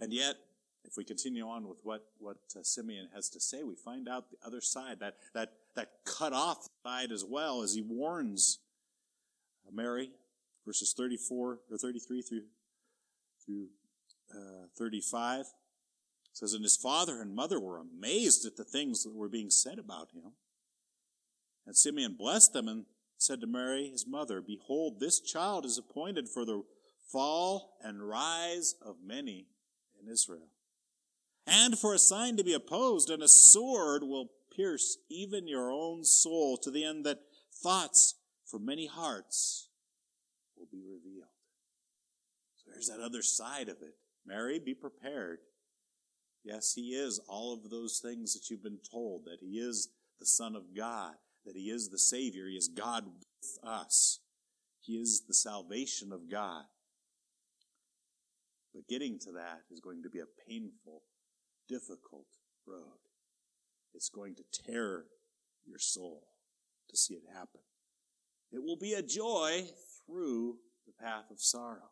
And 0.00 0.12
yet, 0.12 0.36
if 0.84 0.96
we 0.96 1.04
continue 1.04 1.46
on 1.46 1.68
with 1.68 1.80
what, 1.82 2.06
what 2.18 2.38
uh, 2.56 2.62
Simeon 2.62 3.08
has 3.14 3.28
to 3.30 3.40
say, 3.40 3.62
we 3.62 3.74
find 3.74 4.08
out 4.08 4.30
the 4.30 4.46
other 4.46 4.60
side, 4.60 4.98
that, 5.00 5.16
that, 5.34 5.52
that 5.76 5.90
cut 6.04 6.32
off 6.32 6.68
side 6.82 7.12
as 7.12 7.24
well, 7.24 7.62
as 7.62 7.74
he 7.74 7.82
warns 7.82 8.58
Mary, 9.72 10.10
verses 10.66 10.94
34 10.96 11.58
or 11.70 11.78
33 11.78 12.22
through, 12.22 12.42
through 13.44 13.66
uh, 14.34 14.66
35. 14.76 15.46
says, 16.32 16.54
And 16.54 16.62
his 16.62 16.76
father 16.76 17.20
and 17.20 17.34
mother 17.34 17.60
were 17.60 17.78
amazed 17.78 18.46
at 18.46 18.56
the 18.56 18.64
things 18.64 19.04
that 19.04 19.14
were 19.14 19.28
being 19.28 19.50
said 19.50 19.78
about 19.78 20.10
him. 20.12 20.32
And 21.70 21.76
Simeon 21.76 22.16
blessed 22.18 22.52
them 22.52 22.66
and 22.66 22.86
said 23.16 23.40
to 23.42 23.46
Mary, 23.46 23.90
his 23.90 24.04
mother, 24.04 24.40
Behold, 24.40 24.98
this 24.98 25.20
child 25.20 25.64
is 25.64 25.78
appointed 25.78 26.28
for 26.28 26.44
the 26.44 26.64
fall 27.12 27.76
and 27.80 28.08
rise 28.08 28.74
of 28.84 28.96
many 29.06 29.46
in 30.02 30.10
Israel 30.12 30.48
and 31.46 31.78
for 31.78 31.94
a 31.94 31.98
sign 32.00 32.36
to 32.38 32.42
be 32.42 32.54
opposed, 32.54 33.08
and 33.08 33.22
a 33.22 33.28
sword 33.28 34.02
will 34.02 34.32
pierce 34.52 34.98
even 35.08 35.46
your 35.46 35.70
own 35.70 36.02
soul 36.02 36.56
to 36.56 36.72
the 36.72 36.84
end 36.84 37.06
that 37.06 37.20
thoughts 37.62 38.16
from 38.44 38.66
many 38.66 38.88
hearts 38.88 39.68
will 40.56 40.66
be 40.72 40.82
revealed. 40.82 41.30
So 42.56 42.72
there's 42.72 42.88
that 42.88 42.98
other 43.00 43.22
side 43.22 43.68
of 43.68 43.76
it. 43.80 43.94
Mary, 44.26 44.58
be 44.58 44.74
prepared. 44.74 45.38
Yes, 46.42 46.72
he 46.74 46.96
is 46.96 47.20
all 47.28 47.54
of 47.54 47.70
those 47.70 48.00
things 48.02 48.34
that 48.34 48.50
you've 48.50 48.64
been 48.64 48.80
told, 48.90 49.26
that 49.26 49.38
he 49.40 49.60
is 49.60 49.88
the 50.18 50.26
Son 50.26 50.56
of 50.56 50.74
God, 50.76 51.14
that 51.50 51.58
he 51.58 51.70
is 51.70 51.88
the 51.88 51.98
Savior, 51.98 52.46
he 52.46 52.54
is 52.54 52.68
God 52.68 53.06
with 53.06 53.58
us. 53.64 54.20
He 54.80 54.92
is 54.92 55.24
the 55.26 55.34
salvation 55.34 56.12
of 56.12 56.30
God. 56.30 56.62
But 58.72 58.86
getting 58.86 59.18
to 59.20 59.32
that 59.32 59.62
is 59.68 59.80
going 59.80 60.04
to 60.04 60.08
be 60.08 60.20
a 60.20 60.48
painful 60.48 61.02
difficult 61.68 62.26
road. 62.64 63.00
It's 63.94 64.08
going 64.08 64.36
to 64.36 64.62
tear 64.64 65.06
your 65.66 65.80
soul. 65.80 66.22
to 66.88 66.96
see 66.96 67.14
it 67.14 67.22
happen. 67.32 67.60
It 68.52 68.62
will 68.62 68.76
be 68.76 68.94
a 68.94 69.02
joy 69.02 69.64
through 70.06 70.56
the 70.86 71.04
path 71.04 71.30
of 71.30 71.40
sorrow. 71.40 71.90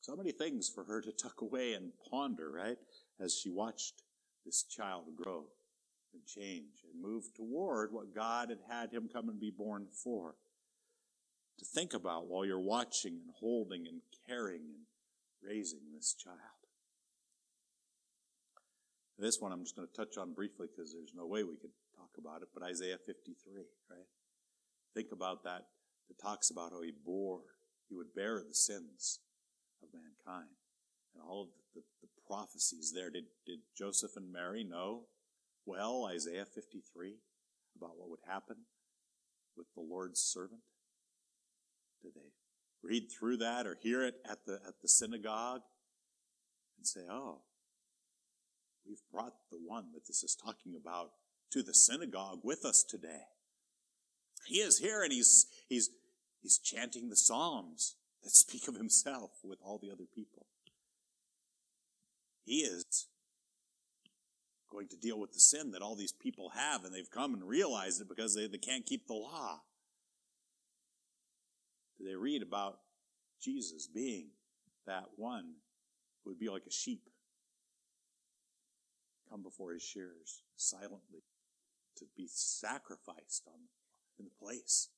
So 0.00 0.16
many 0.16 0.32
things 0.32 0.68
for 0.68 0.84
her 0.84 1.00
to 1.00 1.12
tuck 1.12 1.40
away 1.42 1.74
and 1.74 1.92
ponder, 2.10 2.50
right? 2.50 2.78
As 3.20 3.36
she 3.36 3.50
watched 3.50 4.02
this 4.44 4.64
child 4.64 5.04
grow 5.16 5.46
and 6.12 6.24
change 6.26 6.82
and 6.84 7.02
move 7.02 7.24
toward 7.34 7.92
what 7.92 8.14
God 8.14 8.50
had 8.50 8.60
had 8.68 8.92
him 8.92 9.08
come 9.12 9.28
and 9.28 9.40
be 9.40 9.50
born 9.50 9.86
for. 10.04 10.34
To 11.58 11.64
think 11.64 11.92
about 11.92 12.26
while 12.26 12.44
you're 12.44 12.58
watching 12.58 13.20
and 13.20 13.30
holding 13.38 13.86
and 13.86 14.00
caring 14.26 14.62
and 14.62 14.86
raising 15.42 15.92
this 15.94 16.14
child. 16.14 16.36
This 19.18 19.38
one 19.38 19.52
I'm 19.52 19.62
just 19.62 19.76
going 19.76 19.86
to 19.86 19.94
touch 19.94 20.16
on 20.16 20.32
briefly 20.32 20.68
because 20.70 20.92
there's 20.92 21.12
no 21.14 21.26
way 21.26 21.44
we 21.44 21.60
could 21.60 21.76
talk 21.94 22.08
about 22.16 22.40
it, 22.40 22.48
but 22.54 22.62
Isaiah 22.62 22.96
53, 22.96 23.36
right? 23.90 24.08
Think 24.94 25.12
about 25.12 25.44
that. 25.44 25.66
It 26.08 26.16
talks 26.20 26.50
about 26.50 26.72
how 26.72 26.80
he 26.80 26.92
bore, 27.04 27.42
he 27.88 27.94
would 27.94 28.14
bear 28.14 28.40
the 28.40 28.54
sins 28.54 29.20
of 29.82 29.90
mankind. 29.92 30.48
And 31.14 31.22
all 31.22 31.42
of 31.42 31.48
the, 31.74 31.82
the, 32.00 32.06
the 32.06 32.22
prophecies 32.26 32.92
there. 32.94 33.10
Did, 33.10 33.24
did 33.46 33.60
Joseph 33.76 34.16
and 34.16 34.32
Mary 34.32 34.64
know 34.64 35.02
well 35.70 36.08
Isaiah 36.10 36.44
53 36.44 37.14
about 37.76 37.96
what 37.96 38.10
would 38.10 38.20
happen 38.26 38.56
with 39.56 39.66
the 39.74 39.82
Lord's 39.82 40.20
servant? 40.20 40.60
Did 42.02 42.14
they 42.14 42.32
read 42.82 43.08
through 43.10 43.36
that 43.38 43.66
or 43.66 43.76
hear 43.80 44.04
it 44.04 44.16
at 44.28 44.44
the, 44.46 44.54
at 44.66 44.80
the 44.82 44.88
synagogue 44.88 45.62
and 46.76 46.86
say, 46.86 47.00
oh, 47.10 47.42
we've 48.86 49.02
brought 49.12 49.34
the 49.50 49.58
one 49.64 49.92
that 49.94 50.06
this 50.06 50.22
is 50.22 50.34
talking 50.34 50.74
about 50.74 51.10
to 51.52 51.62
the 51.62 51.74
synagogue 51.74 52.40
with 52.42 52.64
us 52.64 52.82
today. 52.82 53.24
He 54.46 54.56
is 54.56 54.78
here 54.78 55.02
and 55.02 55.12
he's, 55.12 55.46
he's, 55.68 55.90
he's 56.40 56.58
chanting 56.58 57.08
the 57.08 57.16
Psalms 57.16 57.96
that 58.22 58.30
speak 58.30 58.66
of 58.68 58.76
himself 58.76 59.30
with 59.44 59.58
all 59.62 59.78
the 59.78 59.90
other 59.90 60.06
people. 60.14 60.46
He 62.44 62.60
is 62.60 63.06
going 64.70 64.88
to 64.88 64.96
deal 64.96 65.18
with 65.18 65.32
the 65.32 65.40
sin 65.40 65.72
that 65.72 65.82
all 65.82 65.96
these 65.96 66.12
people 66.12 66.50
have, 66.50 66.84
and 66.84 66.94
they've 66.94 67.10
come 67.10 67.34
and 67.34 67.42
realized 67.44 68.00
it 68.00 68.08
because 68.08 68.34
they, 68.34 68.46
they 68.46 68.58
can't 68.58 68.86
keep 68.86 69.06
the 69.06 69.14
law. 69.14 69.62
Do 71.98 72.04
They 72.06 72.14
read 72.14 72.42
about 72.42 72.78
Jesus 73.42 73.86
being 73.86 74.28
that 74.86 75.06
one 75.16 75.54
who 76.22 76.30
would 76.30 76.38
be 76.38 76.48
like 76.48 76.64
a 76.66 76.72
sheep, 76.72 77.02
come 79.28 79.42
before 79.42 79.72
his 79.72 79.82
shears 79.82 80.42
silently 80.56 81.24
to 81.96 82.04
be 82.16 82.26
sacrificed 82.28 83.44
on, 83.46 83.60
in 84.18 84.24
the 84.24 84.44
place 84.44 84.88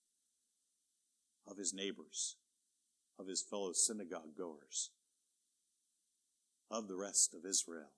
of 1.46 1.56
his 1.56 1.72
neighbors 1.72 2.36
of 3.18 3.28
his 3.28 3.42
fellow 3.42 3.72
synagogue 3.72 4.36
goers, 4.36 4.90
of 6.70 6.88
the 6.88 6.96
rest 6.96 7.34
of 7.34 7.44
Israel, 7.48 7.92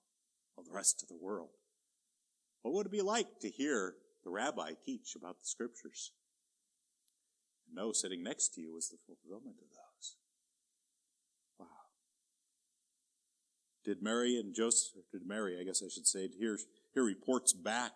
of 0.57 0.65
the 0.65 0.71
rest 0.71 1.01
of 1.01 1.07
the 1.07 1.17
world. 1.19 1.49
What 2.65 2.73
would 2.73 2.87
it 2.87 2.91
be 2.91 3.03
like 3.03 3.27
to 3.41 3.47
hear 3.51 3.93
the 4.23 4.31
rabbi 4.31 4.71
teach 4.83 5.15
about 5.15 5.39
the 5.39 5.45
scriptures? 5.45 6.13
No, 7.71 7.91
sitting 7.91 8.23
next 8.23 8.55
to 8.55 8.61
you 8.61 8.73
was 8.73 8.89
the 8.89 8.97
fulfillment 9.05 9.57
of 9.61 9.69
those. 9.69 10.15
Wow. 11.59 11.67
Did 13.83 14.01
Mary 14.01 14.39
and 14.39 14.55
Joseph, 14.55 15.03
did 15.11 15.27
Mary, 15.27 15.59
I 15.61 15.63
guess 15.63 15.83
I 15.85 15.89
should 15.93 16.07
say, 16.07 16.27
hear, 16.27 16.57
hear 16.95 17.03
reports 17.03 17.53
back 17.53 17.91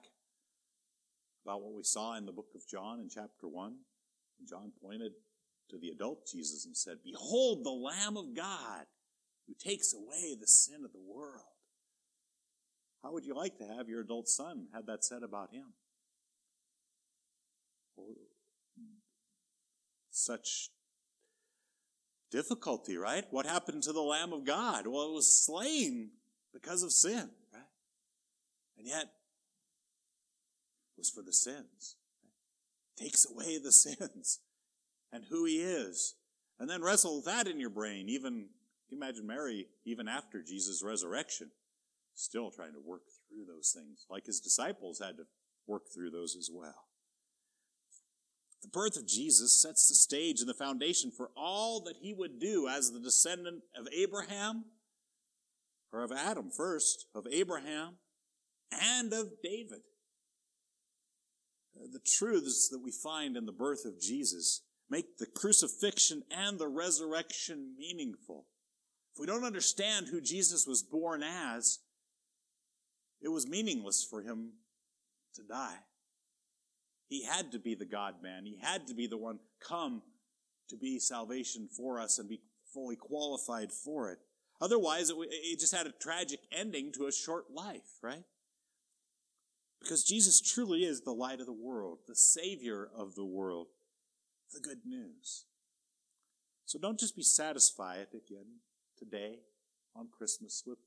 about 1.44 1.64
what 1.64 1.74
we 1.74 1.82
saw 1.82 2.16
in 2.16 2.28
the 2.28 2.32
book 2.32 2.50
of 2.54 2.62
John 2.68 3.00
in 3.00 3.10
chapter 3.10 3.48
1? 3.48 3.74
And 4.40 4.48
John 4.48 4.72
pointed 4.84 5.14
to 5.72 5.80
the 5.80 5.90
adult 5.90 6.28
Jesus 6.32 6.68
and 6.68 6.78
said, 6.78 6.98
Behold 7.04 7.64
the 7.64 7.72
Lamb 7.72 8.18
of 8.18 8.36
God 8.36 8.86
who 9.48 9.56
takes 9.56 9.96
away 9.96 10.38
the 10.40 10.46
sin 10.46 10.86
of 10.86 10.92
the 10.92 11.02
world. 11.12 11.59
How 13.04 13.14
would 13.14 13.26
you 13.26 13.36
like 13.36 13.58
to 13.58 13.66
have 13.66 13.88
your 13.88 14.02
adult 14.02 14.28
son 14.28 14.68
had 14.74 14.88
that 14.88 15.06
said 15.06 15.24
about 15.24 15.52
him? 15.52 15.74
Such 20.12 20.70
difficulty, 22.32 22.97
right? 22.97 23.26
What 23.32 23.45
happened 23.45 23.84
to 23.84 23.93
the 23.93 24.02
Lamb 24.02 24.34
of 24.34 24.45
God? 24.45 24.86
Well, 24.86 25.10
it 25.10 25.14
was 25.14 25.45
slain 25.45 26.12
because 26.54 26.84
of 26.84 26.91
sin, 26.91 27.30
right? 27.54 27.64
And 28.78 28.88
yet, 28.88 29.04
it 29.04 30.97
was 30.97 31.10
for 31.10 31.22
the 31.22 31.34
sins. 31.34 31.95
Right? 32.22 33.06
Takes 33.06 33.30
away 33.30 33.58
the 33.58 33.72
sins 33.72 34.39
and 35.12 35.24
who 35.30 35.45
he 35.45 35.58
is. 35.62 36.16
And 36.60 36.70
then 36.70 36.82
wrestle 36.82 37.22
that 37.22 37.47
in 37.47 37.60
your 37.60 37.70
brain. 37.70 38.10
Even, 38.10 38.47
you 38.89 38.97
imagine 38.97 39.26
Mary, 39.26 39.68
even 39.86 40.08
after 40.10 40.43
Jesus' 40.43 40.84
resurrection, 40.84 41.52
still 42.20 42.52
trying 42.52 42.74
to 42.74 42.82
work 42.84 43.04
through 43.28 43.46
those 43.46 43.72
things, 43.76 44.06
like 44.10 44.26
his 44.26 44.40
disciples 44.40 45.00
had 45.00 45.18
to 45.18 45.24
work 45.68 45.84
through 45.94 46.12
those 46.12 46.36
as 46.36 46.50
well. 46.54 46.86
The 48.62 48.68
birth 48.68 48.98
of 48.98 49.08
Jesus 49.08 49.62
sets 49.62 49.88
the 49.88 49.96
stage 49.96 50.42
and 50.42 50.50
the 50.50 50.54
foundation 50.54 51.12
for 51.12 51.32
all 51.38 51.82
that 51.86 51.96
he 52.02 52.14
would 52.14 52.40
do 52.40 52.68
as 52.68 52.92
the 52.92 53.00
descendant 53.00 53.64
of 53.78 53.88
Abraham, 53.94 54.66
or 55.94 56.04
of 56.04 56.12
Adam 56.12 56.52
first, 56.52 57.06
of 57.16 57.26
Abraham, 57.32 57.96
and 58.72 59.14
of 59.14 59.30
David. 59.42 59.82
The 61.74 62.02
truths 62.06 62.68
that 62.70 62.84
we 62.84 62.92
find 62.92 63.38
in 63.38 63.46
the 63.46 63.54
birth 63.54 63.86
of 63.86 64.02
Jesus 64.02 64.64
make 64.90 65.18
the 65.18 65.26
crucifixion 65.26 66.24
and 66.30 66.60
the 66.60 66.68
resurrection 66.68 67.76
meaningful. 67.78 68.48
If 69.14 69.20
we 69.22 69.26
don't 69.26 69.46
understand 69.46 70.08
who 70.08 70.20
Jesus 70.20 70.68
was 70.68 70.84
born 70.84 71.24
as, 71.24 71.80
it 73.22 73.30
was 73.30 73.48
meaningless 73.48 74.04
for 74.04 74.22
him 74.22 74.54
to 75.36 75.44
die. 75.44 75.78
He 77.08 77.26
had 77.26 77.52
to 77.52 77.60
be 77.60 77.76
the 77.76 77.86
God 77.86 78.16
man. 78.22 78.46
He 78.46 78.60
had 78.62 78.88
to 78.88 78.94
be 78.94 79.08
the 79.08 79.18
one 79.18 79.40
come 79.66 80.02
to 80.70 80.78
be 80.78 81.00
salvation 81.00 81.68
for 81.76 82.00
us 82.00 82.20
and 82.20 82.30
be 82.30 82.42
fully 82.74 82.96
qualified 82.96 83.72
for 83.72 84.12
it. 84.12 84.20
Otherwise, 84.62 85.10
it, 85.10 85.16
it 85.20 85.60
just 85.60 85.76
had 85.76 85.88
a 85.88 85.92
tragic 85.92 86.40
ending 86.52 86.92
to 86.94 87.08
a 87.08 87.12
short 87.12 87.46
life, 87.54 87.98
right? 88.04 88.24
Because 89.82 90.04
Jesus 90.04 90.42
truly 90.42 90.84
is 90.84 91.02
the 91.02 91.12
light 91.12 91.40
of 91.40 91.46
the 91.46 91.54
world, 91.54 92.00
the 92.08 92.16
Savior 92.16 92.90
of 92.96 93.16
the 93.16 93.26
world 93.26 93.68
the 94.54 94.60
good 94.60 94.80
news. 94.86 95.46
So 96.66 96.80
don't 96.80 97.00
just 97.00 97.16
be 97.16 97.24
satisfied 97.24 98.08
again 98.14 98.62
today 98.98 99.40
on 99.96 100.08
Christmas 100.16 100.64
with 100.66 100.80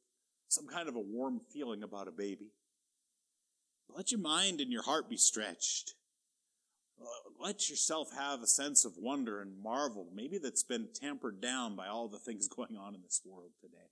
some 0.53 0.66
kind 0.66 0.88
of 0.88 0.96
a 0.96 1.00
warm 1.00 1.40
feeling 1.53 1.82
about 1.82 2.09
a 2.09 2.12
baby. 2.12 2.53
Let 3.88 4.12
your 4.12 4.20
mind 4.20 4.61
and 4.61 4.70
your 4.70 4.82
heart 4.82 5.09
be 5.09 5.16
stretched. 5.16 5.94
Uh, 7.00 7.05
let 7.40 7.70
yourself 7.70 8.09
have 8.16 8.42
a 8.42 8.46
sense 8.46 8.84
of 8.84 8.92
wonder 8.98 9.40
and 9.40 9.61
marvel, 9.62 10.07
maybe 10.14 10.38
that's 10.38 10.62
been 10.62 10.88
tampered 10.94 11.40
down 11.40 11.74
by 11.74 11.88
all 11.88 12.07
the 12.07 12.18
things 12.18 12.48
going 12.57 12.76
on 12.76 12.94
in 12.94 13.03
this 13.03 13.22
world 13.24 13.53
today. 13.61 13.90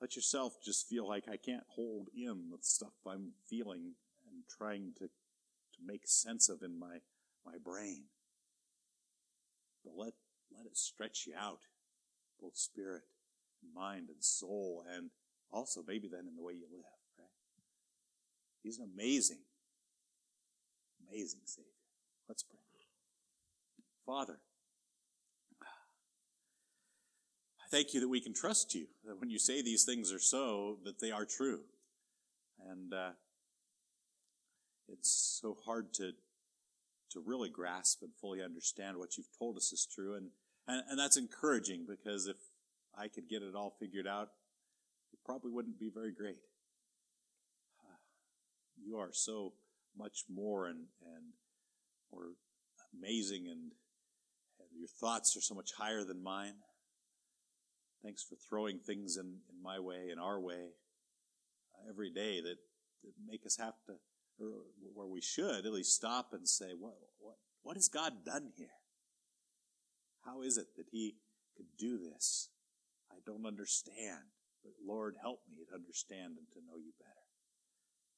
Let 0.00 0.14
yourself 0.14 0.54
just 0.62 0.88
feel 0.88 1.08
like 1.08 1.24
I 1.26 1.38
can't 1.38 1.64
hold 1.68 2.08
in 2.14 2.50
the 2.50 2.58
stuff 2.60 2.92
I'm 3.06 3.32
feeling 3.48 3.94
and 4.30 4.42
trying 4.58 4.92
to, 4.98 5.06
to 5.06 5.80
make 5.84 6.02
sense 6.06 6.50
of 6.50 6.62
in 6.62 6.78
my 6.78 6.98
my 7.46 7.56
brain. 7.64 8.04
But 9.84 9.94
let, 9.96 10.12
let 10.54 10.66
it 10.66 10.76
stretch 10.76 11.26
you 11.26 11.34
out, 11.38 11.60
both 12.40 12.56
spirit, 12.56 13.04
mind, 13.74 14.08
and 14.08 14.22
soul, 14.22 14.84
and 14.94 15.10
also 15.50 15.82
maybe 15.86 16.08
then 16.08 16.26
in 16.28 16.36
the 16.36 16.42
way 16.42 16.52
you 16.52 16.66
live, 16.70 16.84
right? 17.18 17.28
He's 18.62 18.78
an 18.78 18.90
amazing, 18.92 19.38
amazing 21.08 21.40
Savior. 21.44 21.70
Let's 22.28 22.42
pray. 22.42 22.58
Father, 24.04 24.38
I 25.62 25.66
thank 27.70 27.94
you 27.94 28.00
that 28.00 28.08
we 28.08 28.20
can 28.20 28.32
trust 28.32 28.74
you, 28.74 28.86
that 29.04 29.20
when 29.20 29.30
you 29.30 29.38
say 29.38 29.62
these 29.62 29.84
things 29.84 30.12
are 30.12 30.20
so, 30.20 30.78
that 30.84 31.00
they 31.00 31.10
are 31.10 31.24
true. 31.24 31.60
And 32.70 32.94
uh, 32.94 33.10
it's 34.88 35.38
so 35.40 35.56
hard 35.64 35.92
to 35.94 36.12
to 37.10 37.22
really 37.24 37.48
grasp 37.48 38.02
and 38.02 38.10
fully 38.20 38.42
understand 38.42 38.96
what 38.96 39.16
you've 39.16 39.30
told 39.38 39.56
us 39.56 39.72
is 39.72 39.86
true. 39.86 40.16
And, 40.16 40.30
and, 40.66 40.82
and 40.90 40.98
that's 40.98 41.16
encouraging 41.16 41.86
because 41.88 42.26
if 42.26 42.36
I 42.96 43.08
could 43.08 43.28
get 43.28 43.42
it 43.42 43.54
all 43.54 43.76
figured 43.78 44.06
out, 44.06 44.28
it 45.12 45.18
probably 45.24 45.50
wouldn't 45.50 45.78
be 45.78 45.90
very 45.92 46.12
great. 46.12 46.38
You 48.84 48.98
are 48.98 49.10
so 49.12 49.54
much 49.96 50.24
more 50.28 50.66
and, 50.66 50.86
and 51.04 51.32
more 52.12 52.32
amazing 52.94 53.46
and, 53.46 53.72
and 54.60 54.68
your 54.78 54.88
thoughts 55.00 55.36
are 55.36 55.40
so 55.40 55.54
much 55.54 55.70
higher 55.78 56.04
than 56.04 56.22
mine. 56.22 56.54
Thanks 58.02 58.22
for 58.22 58.36
throwing 58.36 58.78
things 58.78 59.16
in, 59.16 59.26
in 59.26 59.62
my 59.62 59.80
way, 59.80 60.10
in 60.12 60.18
our 60.18 60.38
way, 60.38 60.72
uh, 61.74 61.88
every 61.88 62.10
day 62.10 62.40
that, 62.40 62.56
that 63.02 63.12
make 63.26 63.44
us 63.46 63.56
have 63.58 63.74
to 63.86 63.94
or 64.38 64.64
where 64.94 65.06
we 65.06 65.20
should 65.20 65.64
at 65.64 65.72
least 65.72 65.94
stop 65.94 66.28
and 66.32 66.48
say, 66.48 66.72
what, 66.78 66.94
what, 67.18 67.36
what 67.62 67.76
has 67.76 67.88
God 67.88 68.24
done 68.24 68.52
here? 68.56 68.68
How 70.24 70.42
is 70.42 70.58
it 70.58 70.66
that 70.76 70.86
He 70.90 71.16
could 71.56 71.66
do 71.78 71.98
this? 71.98 72.50
I 73.10 73.16
don't 73.24 73.46
understand, 73.46 74.32
but 74.62 74.72
Lord, 74.84 75.16
help 75.20 75.40
me 75.50 75.64
to 75.68 75.74
understand 75.74 76.38
and 76.38 76.46
to 76.52 76.60
know 76.66 76.76
you 76.76 76.92
better. 76.98 77.26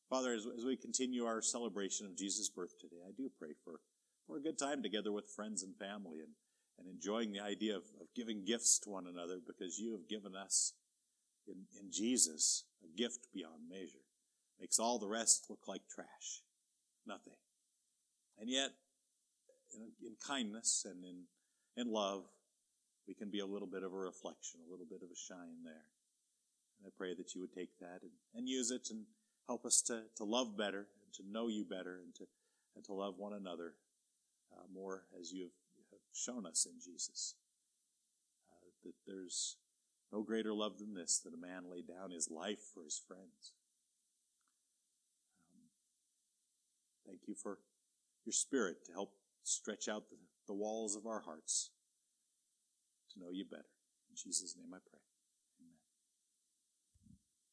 Father, 0.09 0.32
as, 0.32 0.47
as 0.57 0.64
we 0.64 0.76
continue 0.76 1.24
our 1.24 1.43
celebration 1.43 2.07
of 2.07 2.16
Jesus' 2.16 2.49
birth 2.49 2.78
today, 2.80 3.03
I 3.07 3.12
do 3.16 3.30
pray 3.39 3.51
for, 3.64 3.80
for 4.26 4.39
a 4.39 4.43
good 4.43 4.59
time 4.59 4.82
together 4.82 5.12
with 5.12 5.28
friends 5.36 5.62
and 5.62 5.76
family 5.76 6.20
and, 6.20 6.32
and 6.78 6.89
enjoying 6.89 7.32
the 7.32 7.41
idea 7.41 7.76
of, 7.76 7.82
of 8.01 8.07
giving 8.16 8.45
gifts 8.45 8.78
to 8.80 8.91
one 8.91 9.07
another 9.07 9.39
because 9.47 9.78
you 9.78 9.93
have 9.93 10.09
given 10.09 10.34
us 10.34 10.72
in, 11.47 11.66
in 11.78 11.91
Jesus 11.91 12.64
a 12.82 12.97
gift 12.97 13.28
beyond 13.34 13.68
measure. 13.68 14.07
Makes 14.59 14.78
all 14.78 14.99
the 14.99 15.09
rest 15.09 15.47
look 15.51 15.68
like 15.68 15.82
trash. 15.89 16.43
Nothing. 17.07 17.36
And 18.41 18.49
yet, 18.49 18.70
in, 19.74 19.91
in 20.07 20.14
kindness 20.26 20.86
and 20.89 21.05
in, 21.05 21.24
in 21.76 21.93
love, 21.93 22.24
we 23.09 23.14
can 23.14 23.30
be 23.30 23.40
a 23.40 23.46
little 23.46 23.66
bit 23.66 23.82
of 23.82 23.94
a 23.94 23.96
reflection, 23.96 24.61
a 24.61 24.70
little 24.70 24.86
bit 24.86 25.00
of 25.02 25.09
a 25.09 25.16
shine 25.16 25.64
there. 25.64 25.88
And 26.78 26.86
I 26.86 26.90
pray 26.96 27.14
that 27.14 27.34
you 27.34 27.40
would 27.40 27.54
take 27.54 27.78
that 27.80 28.02
and, 28.02 28.12
and 28.34 28.46
use 28.46 28.70
it 28.70 28.88
and 28.90 29.06
help 29.46 29.64
us 29.64 29.80
to, 29.86 30.02
to 30.18 30.24
love 30.24 30.59
better 30.59 30.86
and 31.02 31.12
to 31.14 31.22
know 31.32 31.48
you 31.48 31.64
better 31.64 32.00
and 32.04 32.14
to, 32.16 32.24
and 32.76 32.84
to 32.84 32.92
love 32.92 33.14
one 33.16 33.32
another 33.32 33.72
uh, 34.52 34.62
more 34.72 35.04
as 35.18 35.32
you 35.32 35.44
have, 35.44 35.50
shown 36.12 36.44
us 36.46 36.66
in 36.66 36.78
Jesus. 36.84 37.34
Uh, 38.52 38.68
that 38.84 38.94
there's 39.06 39.56
no 40.12 40.22
greater 40.22 40.52
love 40.52 40.78
than 40.78 40.94
this, 40.94 41.18
that 41.24 41.32
a 41.32 41.40
man 41.40 41.70
lay 41.70 41.80
down 41.80 42.11
his 42.11 42.28
life 42.30 42.61
for 42.74 42.84
his 42.84 43.00
friends. 43.06 43.52
Um, 45.54 45.62
thank 47.06 47.20
you 47.26 47.34
for 47.34 47.59
your 48.26 48.32
spirit 48.32 48.84
to 48.86 48.92
help 48.92 49.12
stretch 49.44 49.88
out 49.88 50.11
the, 50.11 50.16
the 50.46 50.54
walls 50.54 50.94
of 50.94 51.06
our 51.06 51.20
hearts 51.20 51.70
know 53.18 53.30
you 53.32 53.44
better. 53.44 53.70
In 54.10 54.16
Jesus' 54.16 54.56
name 54.56 54.72
I 54.74 54.78
pray. 54.88 54.97